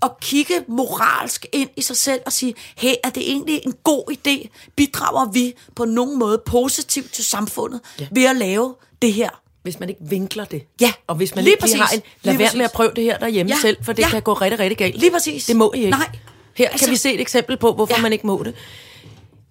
[0.01, 4.03] at kigge moralsk ind i sig selv og sige, hey, er det egentlig en god
[4.11, 4.47] idé?
[4.75, 8.07] Bidrager vi på nogen måde positivt til samfundet ja.
[8.11, 9.29] ved at lave det her?
[9.63, 10.63] Hvis man ikke vinkler det.
[10.81, 11.97] Ja, Og hvis man lige ikke lige har præcis.
[11.99, 12.03] en...
[12.23, 12.57] Lad Lige være præcis.
[12.57, 14.09] med at prøve det her derhjemme Ja, selv, for det ja.
[14.09, 14.97] kan gå rigtig, rigtig galt.
[14.99, 15.45] Lige præcis.
[15.45, 15.89] Det må I ikke.
[15.89, 16.09] Nej.
[16.53, 18.01] Her kan Altså- vi se et eksempel på, hvorfor Ja.
[18.01, 18.55] man ikke må det.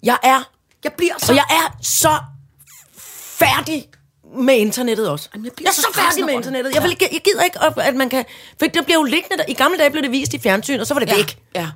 [0.03, 0.49] Jeg er...
[0.83, 1.31] Jeg bliver så...
[1.31, 2.19] Og jeg er så
[3.39, 3.85] færdig
[4.37, 5.29] med internettet også.
[5.33, 6.73] Jamen, jeg jeg er så så færdig med internettet.
[6.75, 8.25] Jeg, vil, ikke- jeg gider ikke, op, at man kan...
[8.59, 9.43] For det bliver jo liggende der.
[9.47, 11.15] I gamle dage blev det vist i fjernsyn, og så var det ja.
[11.15, 11.37] væk.
[11.55, 11.67] Ja.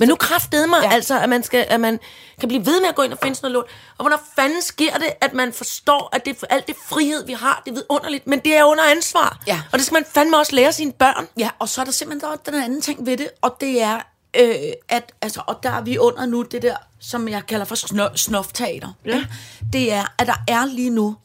[0.00, 0.88] Men nu kraftede mig ja.
[0.88, 0.94] Ja.
[0.94, 2.00] altså, at man, skal, at man
[2.40, 3.66] kan blive ved med at gå ind og finde sådan noget lort.
[3.98, 7.62] Og hvornår fanden sker det, at man forstår, at det, alt det frihed, vi har,
[7.64, 9.38] det er vidunderligt, men det er under ansvar.
[9.46, 9.60] Ja.
[9.72, 11.28] Og det skal man fandme også lære sine børn.
[11.38, 13.82] Ja, og så er der simpelthen der er den anden ting ved det, og det
[13.82, 14.00] er,
[14.36, 14.54] øh,
[14.88, 18.02] at, altså, og der er vi under nu det der, som jeg kalder for snø,
[18.16, 18.88] snofteater.
[19.04, 19.24] Ja.
[19.72, 21.16] Det er, at der er lige nu,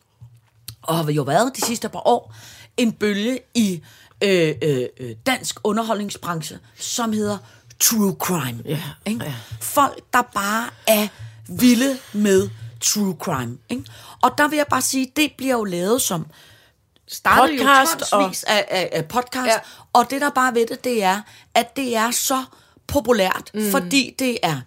[0.84, 2.36] og har jo været de sidste par år,
[2.78, 3.82] en bølge i
[4.24, 7.38] øh, øh, øh, dansk underholdningsbranche, som hedder
[7.80, 8.62] true crime.
[8.66, 9.26] Ja, ikke?
[9.26, 9.34] ja.
[9.62, 11.08] Folk, der bare er
[11.48, 12.50] vilde med
[12.82, 13.58] true crime.
[13.70, 13.84] Ikke?
[14.22, 16.26] Og der vil jeg bare sige, det bliver jo lavet som
[17.08, 19.58] startede Podcast jo tonsvis af, af, af podcast, Ja.
[19.94, 21.22] og det der bare ved det, det er,
[21.54, 22.44] at det er så
[22.88, 23.72] populært, mm.
[23.72, 24.62] fordi det er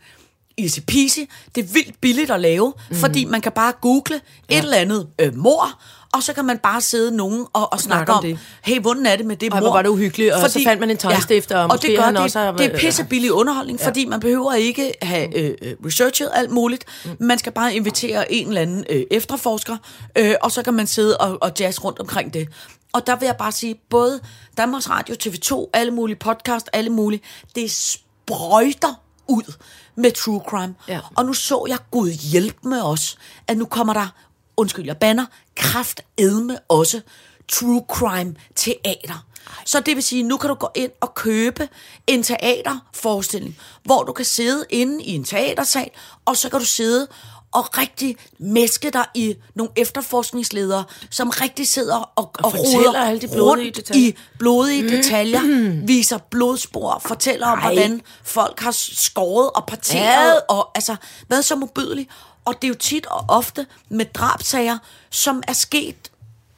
[0.58, 1.20] easy peasy,
[1.54, 2.96] det er vildt billigt at lave, mm.
[2.96, 4.58] fordi man kan bare google ja.
[4.58, 5.80] et eller andet øh, mor,
[6.16, 8.38] og så kan man bare sidde nogen og, og snakke om om, det.
[8.64, 9.60] hey, hvordan er det med det mor?
[9.60, 12.04] hvor var det uhyggeligt, og så fandt man en tegnstifter, og og måske det gør,
[12.04, 13.86] han det, også har- det er pisse billig underholdning, ja.
[13.88, 16.84] fordi man behøver ikke have øh, øh, researchet alt muligt.
[17.04, 17.10] Mm.
[17.20, 19.76] Man skal bare invitere en eller anden øh, efterforsker,
[20.18, 22.48] øh, og så kan man sidde og, og jazz rundt omkring det.
[22.92, 24.20] Og der vil jeg bare sige, både
[24.56, 27.20] Danmarks Radio, TV2, alle mulige podcast, alle mulige,
[27.54, 28.94] det sprøjter
[29.28, 29.52] ud
[29.96, 30.74] med true crime.
[30.88, 31.00] Ja.
[31.16, 33.16] Og nu så jeg, Gud hjælp med os,
[33.48, 34.06] at nu kommer der,
[34.56, 35.24] undskyld, jeg banner,
[35.56, 37.00] kraft edme også
[37.48, 39.26] true crime teater.
[39.66, 41.68] Så det vil sige, nu kan du gå ind og købe
[42.06, 45.90] en teaterforestilling, hvor du kan sidde inde i en teatersal,
[46.24, 47.06] og så kan du sidde
[47.52, 53.20] og rigtig mæske dig i nogle efterforskningsledere, som rigtig sidder og, og, og roder alle
[53.20, 54.08] de blodige detaljer.
[54.08, 55.40] i blodige detaljer,
[55.86, 57.66] viser blodspor, fortæller om, Ej.
[57.74, 60.54] hvordan folk har skåret og parteret, Ja.
[60.54, 60.96] og altså
[61.28, 62.10] været så modbydeligt.
[62.46, 64.78] Og det er jo tit og ofte med drabsager,
[65.10, 66.10] som er sket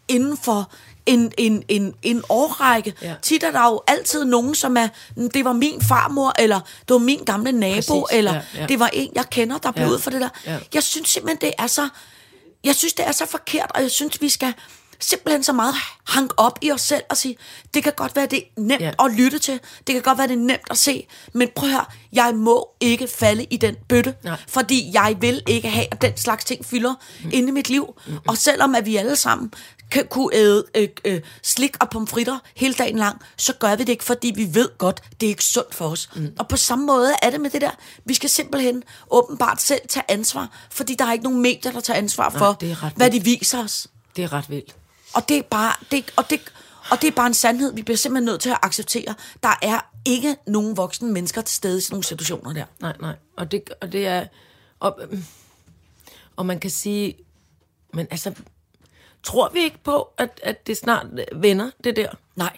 [0.09, 0.71] inden for
[1.07, 2.95] en, en, en, en årrække.
[3.03, 3.15] Ja.
[3.23, 6.91] Tit er der jo altid nogen, som er, "Mm, det var min farmor, eller det
[6.95, 8.67] var min gamle nabo, Præcis, eller ja, ja.
[8.67, 9.91] det var en, jeg kender, der blev Ja.
[9.93, 10.29] ud for det der.
[10.47, 10.59] Ja.
[10.75, 11.89] Jeg synes simpelthen, det er så,
[12.65, 14.55] jeg synes, det er så forkert, og jeg synes, vi skal
[15.01, 15.75] simpelthen så meget
[16.05, 17.37] hanke op i os selv og sige,
[17.75, 18.91] det kan godt være, det er nemt Ja.
[19.05, 21.85] at lytte til, det kan godt være, det er nemt at se, men prøv høre,
[22.13, 24.37] jeg må ikke falde i den bøtte, Nej.
[24.49, 26.95] fordi jeg vil ikke have, at den slags ting fylder
[27.25, 27.31] mm.
[27.33, 27.95] inde i mit liv.
[28.07, 28.19] Mm.
[28.29, 29.53] Og selvom at vi alle sammen
[29.91, 33.89] kan kunne æde øh, øh, slik og pomfritter hele dagen lang, så gør vi det
[33.89, 36.11] ikke, fordi vi ved godt, det er ikke sundt for os.
[36.17, 36.33] Mm.
[36.39, 37.71] Og på samme måde er det med det der,
[38.05, 41.99] vi skal simpelthen åbenbart selv tage ansvar, fordi der er ikke nogen medier, der tager
[41.99, 43.87] ansvar for, ret hvad de viser os.
[44.17, 44.75] Det er ret vildt.
[45.15, 46.41] Og det er bare, det, og det,
[46.91, 49.15] og det er bare en sandhed, vi bliver simpelthen nødt til at acceptere.
[49.43, 52.65] Der er ikke nogen voksne mennesker til stede i sådan nogle situationer der.
[52.81, 53.17] Nej, nej.
[53.37, 54.27] Og det, og det er...
[54.81, 54.99] Og,
[56.37, 57.15] og man kan sige...
[57.93, 58.35] Men altså...
[59.23, 62.09] Tror vi ikke på, at, at det snart vender, det der?
[62.37, 62.57] Nej.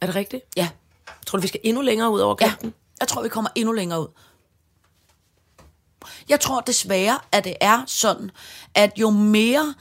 [0.00, 0.44] Er det rigtigt?
[0.56, 0.68] Ja.
[1.26, 2.48] Tror du, vi skal endnu længere ud over Ja.
[2.48, 2.74] kanten?
[3.00, 4.06] Jeg tror, vi kommer endnu længere ud.
[6.28, 8.30] Jeg tror desværre, at det er sådan,
[8.74, 9.74] at jo mere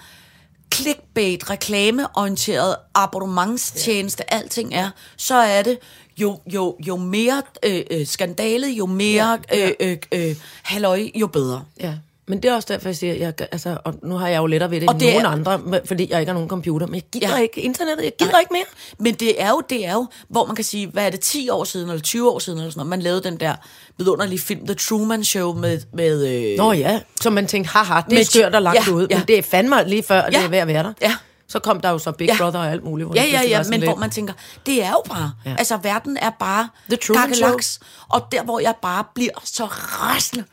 [0.74, 4.38] clickbait, reklameorienteret, abonnementstjeneste, ja.
[4.38, 5.80] alting er, så er det
[6.18, 9.70] jo, jo, jo mere øh, øh, skandale, jo mere Ja, ja.
[9.80, 11.64] øh, øh, øh, halløj, jo bedre.
[11.80, 11.94] Ja.
[12.30, 14.72] Men det er også derfor, jeg siger, jeg, altså, og nu har jeg jo lettere
[14.72, 16.96] ved det Og end det nogen er- andre, fordi jeg ikke har nogen computer, men
[16.96, 17.38] jeg gider ja.
[17.42, 18.40] Ikke internettet, jeg gider Nej.
[18.40, 18.64] ikke mere.
[19.00, 21.50] Men det er jo, det er jo, hvor man kan sige, hvad er det, 10
[21.50, 23.56] år siden, eller 20 år siden, eller sådan noget, man lavede den der
[23.98, 28.20] vidunderlige film, The Truman Show, med, med øh, Nå ja, så man tænkte, haha, det
[28.20, 29.18] er skørt og langt ja, ude, ja.
[29.18, 30.28] men det er fandme lige før, Ja.
[30.28, 30.94] det er ved at være der.
[31.02, 31.16] Ja.
[31.50, 32.38] Så kom der jo så Big Ja.
[32.38, 33.08] Brother og alt muligt.
[33.08, 34.34] hvor Ja, ja, ja, men lidt- hvor man tænker,
[34.66, 35.56] det er jo bare, Ja.
[35.60, 37.80] altså verden er bare The Truman gakkelaks.
[38.10, 40.44] Og der, hvor jeg bare bliver så rasende,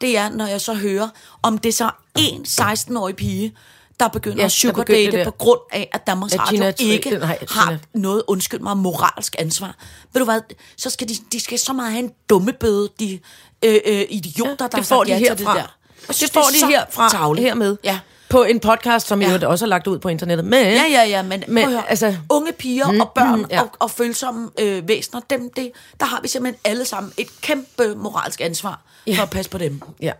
[0.00, 1.08] det er, når jeg så hører,
[1.42, 3.54] om det så er en 16-årig pige,
[4.00, 5.24] der begynder Ja, ja, der at sugar begyndte det date der.
[5.24, 9.36] på grund af, at Danmarks At Radio Gina ikke nej, har noget, undskyld mig, moralsk
[9.38, 9.74] ansvar.
[10.12, 10.40] Ved du hvad,
[10.76, 13.18] så skal de, de skal så meget have en dumme bøde, de
[13.64, 15.34] øh, øh, idioter, der det har får de ja herfra.
[15.36, 15.76] det der.
[16.08, 17.46] Jeg synes, det får de så herfra, tarveligt.
[17.46, 17.76] hermed.
[17.84, 17.98] Ja.
[18.30, 19.38] På en podcast, som ja.
[19.42, 20.44] Jo også er lagt ud på internettet.
[20.46, 23.60] Men, Ja, ja, ja, men, men høre, altså, unge piger mm, og børn mm, ja.
[23.62, 27.94] og, og følsomme øh, væsener, dem, det, der har vi simpelthen alle sammen et kæmpe
[27.96, 29.14] moralsk ansvar Ja.
[29.16, 29.82] for at passe på dem.
[30.02, 30.12] ja.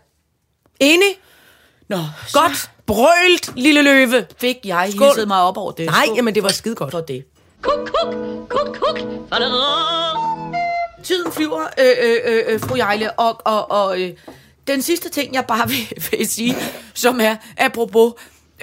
[0.79, 1.07] Enig?
[1.89, 1.97] Nå,
[2.33, 2.71] Godt.
[2.85, 4.25] Brølt, lille løve.
[4.37, 5.07] fik jeg Skål.
[5.07, 5.85] hisset mig op over det.
[5.85, 6.91] Nej, Skål jamen det var skide godt.
[6.91, 7.25] for det.
[7.61, 8.15] Kuk, kuk,
[8.49, 8.99] kuk, kuk.
[11.03, 14.09] Tiden flyver, øh, øh, øh, øh, fru Jejle, og, og, og øh,
[14.67, 16.55] den sidste ting, jeg bare vil, vil sige,
[16.93, 18.13] som er apropos,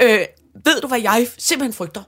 [0.01, 0.21] øh,
[0.65, 2.03] ved du, hvad jeg simpelthen frygter?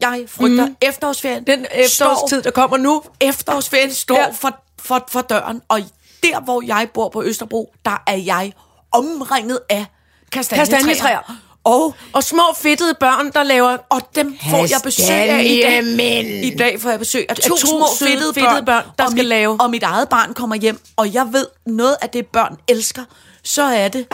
[0.00, 0.76] Jeg frygter mm.
[0.82, 1.46] efterårsferien.
[1.46, 3.02] Den efterårstid, der kommer nu.
[3.20, 4.30] efterårsferien står Ja.
[4.30, 5.80] for, for, for døren, og
[6.22, 8.52] der, hvor jeg bor på Østerbro, der er jeg
[8.92, 9.86] omringet af
[10.32, 10.76] kastanjetræer.
[10.78, 11.36] Kastanjetræer.
[11.64, 13.76] Og, Og små fedtede børn, der laver...
[13.88, 15.62] og dem får jeg besøg af i dag.
[15.62, 16.28] Kastanjemænd.
[16.44, 19.10] I dag får jeg besøg af to, to små fedtede, fedtede børn, børn, der og
[19.10, 22.26] skal mit, lave- Og mit eget barn kommer hjem, og jeg ved, noget af det
[22.26, 23.04] børn elsker,
[23.48, 24.06] så er det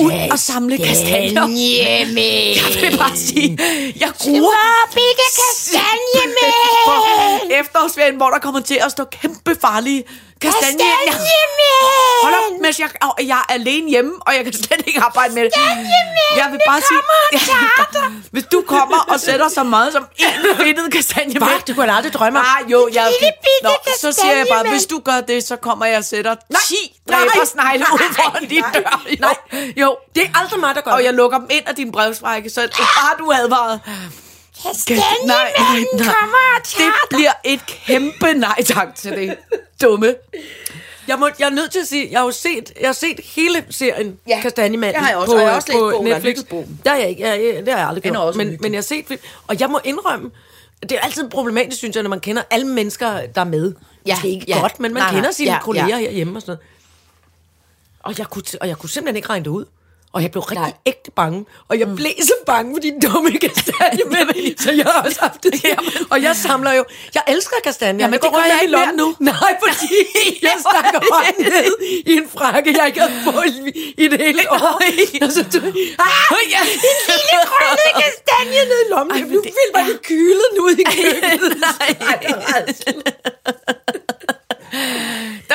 [0.00, 1.28] ud og samle kastanjer.
[1.28, 2.56] Kastanjemænd.
[2.82, 3.58] Jeg vil bare sige,
[4.00, 6.54] jeg gruer Bikke kastanjemænd.
[6.86, 10.04] for efterårsferien, hvor der kommer til at stå kæmpe farlige
[10.40, 10.84] kastanjer.
[12.22, 15.34] Hold op, mens jeg, og jeg er alene hjemme, og jeg kan slet ikke arbejde
[15.34, 15.52] med det.
[16.36, 17.00] Jeg vil bare sige,
[18.30, 21.48] hvis du kommer og sætter så meget som en fedtet kastanje Hvad?
[21.66, 22.44] Det kunne aldrig drømme om.
[22.44, 23.12] Nej, jo, jeg...
[23.20, 26.04] Lille bitte Nå, så siger jeg bare, hvis du gør det, så kommer jeg og
[26.04, 26.40] sætter 10
[27.08, 29.04] nej, dræbersnegle ud foran din dør.
[29.10, 29.36] Jo, nej.
[29.76, 29.96] jo.
[30.14, 32.68] Det er aldrig mig, der gør Og jeg lukker dem ind af din brevsprække, så
[32.78, 33.80] bare du advaret.
[34.62, 37.16] Kastanjemanden kommer og Det tager dig.
[37.16, 39.36] bliver et kæmpe nej tak til det.
[39.82, 40.14] Dumme.
[41.08, 43.20] Jeg, må, jeg er nødt til at sige, jeg har jo set, jeg har set
[43.24, 46.04] hele serien Ja, Kastanjemanden det har jeg også, på, og jeg har også på bogen,
[46.04, 46.36] Netflix.
[46.50, 46.80] bogen.
[46.84, 48.16] Det har jeg ikke, jeg, jeg, det har jeg aldrig gjort.
[48.16, 50.30] også Men, men jeg har set film, og jeg må indrømme,
[50.82, 53.74] det er altid problematisk, synes jeg, når man kender alle mennesker, der er med.
[54.06, 54.60] Ja, Måske ikke ja.
[54.60, 55.18] godt, men man Nej, nej.
[55.20, 55.96] kender sine Ja, kolleger ja.
[55.98, 56.60] herhjemme og sådan noget.
[58.00, 59.64] Og jeg, kunne, og jeg kunne simpelthen ikke regne det ud.
[60.12, 60.72] Og jeg blev rigtig Nej.
[60.86, 61.46] ægte bange.
[61.68, 64.58] Og jeg blev så bange for de dumme kastanjemænd.
[64.64, 65.54] så jeg har også haft det.
[66.10, 66.84] og jeg samler jo...
[67.14, 68.04] Jeg elsker kastanjer.
[68.04, 68.96] Jamen, det går jeg ikke lommen.
[68.96, 69.14] nu.
[69.32, 69.94] Nej, fordi
[70.48, 71.72] jeg stakker hånden ned
[72.06, 74.80] i en frakke, jeg ikke havde fået i- i det hele år.
[75.26, 75.62] Og så tog
[76.08, 76.60] ah, Ja.
[76.62, 76.80] en
[77.20, 79.16] lille grønne kastanje ned i lommen.
[79.16, 81.56] Ej, nu det vil man det kylet nu i køkkenet.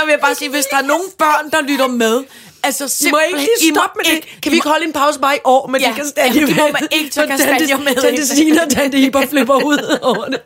[0.01, 2.23] Der vil jeg bare sige, hvis der er nogen børn, der lytter med,
[2.63, 3.39] altså I må simpelthen...
[3.39, 4.41] ikke I må stoppe med det.
[4.41, 6.41] Kan vi ikke holde en pause bare i år med Ja, de kastanjer?
[6.41, 8.27] ja, det må man ikke tage kastanjer med Tante.
[8.27, 10.41] Sina og Tante Iber flipper ud over det.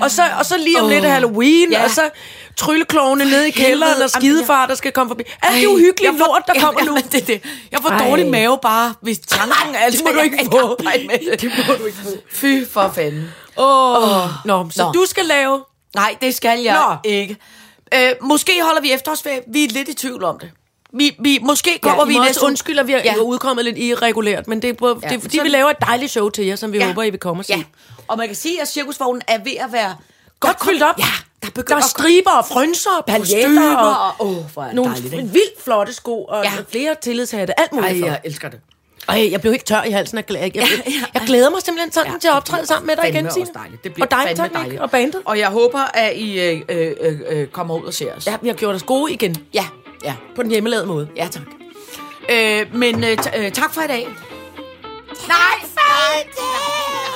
[0.00, 0.90] Og så, og så lige om Åh.
[0.90, 1.84] lidt er Halloween, Ja.
[1.84, 2.10] og så
[2.56, 5.22] trylleklovene nede i kælderen, og skidefar, der skal komme forbi.
[5.42, 6.96] Alt det uhyggelige lort, der kommer nu.
[6.96, 7.42] Det, er det.
[7.72, 8.08] Jeg får Ej.
[8.08, 10.76] dårlig mave bare, hvis tanken er det må du ikke få.
[10.80, 11.40] Det.
[11.40, 12.08] det må du ikke få.
[12.32, 13.30] Fy for fanden.
[13.56, 14.92] Åh, Nå, så Nå.
[14.92, 15.60] du skal lave...
[15.94, 16.74] Nej, det skal jeg
[17.04, 17.10] Nå.
[17.10, 17.36] ikke.
[17.94, 19.40] Øh, måske holder vi efterårsferie.
[19.46, 20.50] Vi er lidt i tvivl om det.
[20.94, 22.46] Vi, vi, måske kommer Ja, vi næste også uge.
[22.50, 23.16] undskylde, at vi er Ja.
[23.16, 25.76] udkommet lidt irregulært, men det er, på, Ja, det er fordi, så- vi laver et
[25.80, 26.86] dejligt show til jer, som vi Ja.
[26.86, 27.52] håber, I vil komme og se.
[27.52, 27.62] Ja,
[28.08, 29.96] og man kan sige, at cirkusvognen er ved at være
[30.40, 30.98] Godt fyldt op.
[30.98, 31.02] Ja,
[31.42, 34.26] der Der begynder er striber og frønser og paljetter og og...
[34.26, 35.24] Åh, oh, hvor er nogle dejligt, ikke?
[35.28, 36.50] vildt flotte sko og Ja.
[36.70, 37.60] flere tillidshatte.
[37.60, 37.92] Alt muligt.
[38.04, 38.60] Ej, jeg elsker det.
[39.08, 40.16] Ej, jeg blev helt tør i halsen.
[40.18, 40.62] Jeg, jeg, ja.
[41.14, 43.48] jeg glæder mig simpelthen sådan Ja, til at optræde sammen med dig igen, Signe.
[43.54, 43.84] dejligt.
[43.84, 44.80] Det bliver og dig, fandme dejligt.
[44.80, 45.22] og bandet.
[45.24, 48.26] Og jeg håber, at I øh, øh, øh, øh, kommer ud og ser os.
[48.26, 49.36] Ja, vi har gjort os gode igen.
[49.54, 49.64] ja,
[50.04, 51.08] ja, På den hjemmelavede måde.
[51.16, 51.42] ja tak.
[52.30, 54.08] Øh, men øh, øh, tak for i dag.
[55.28, 57.11] Nej, far!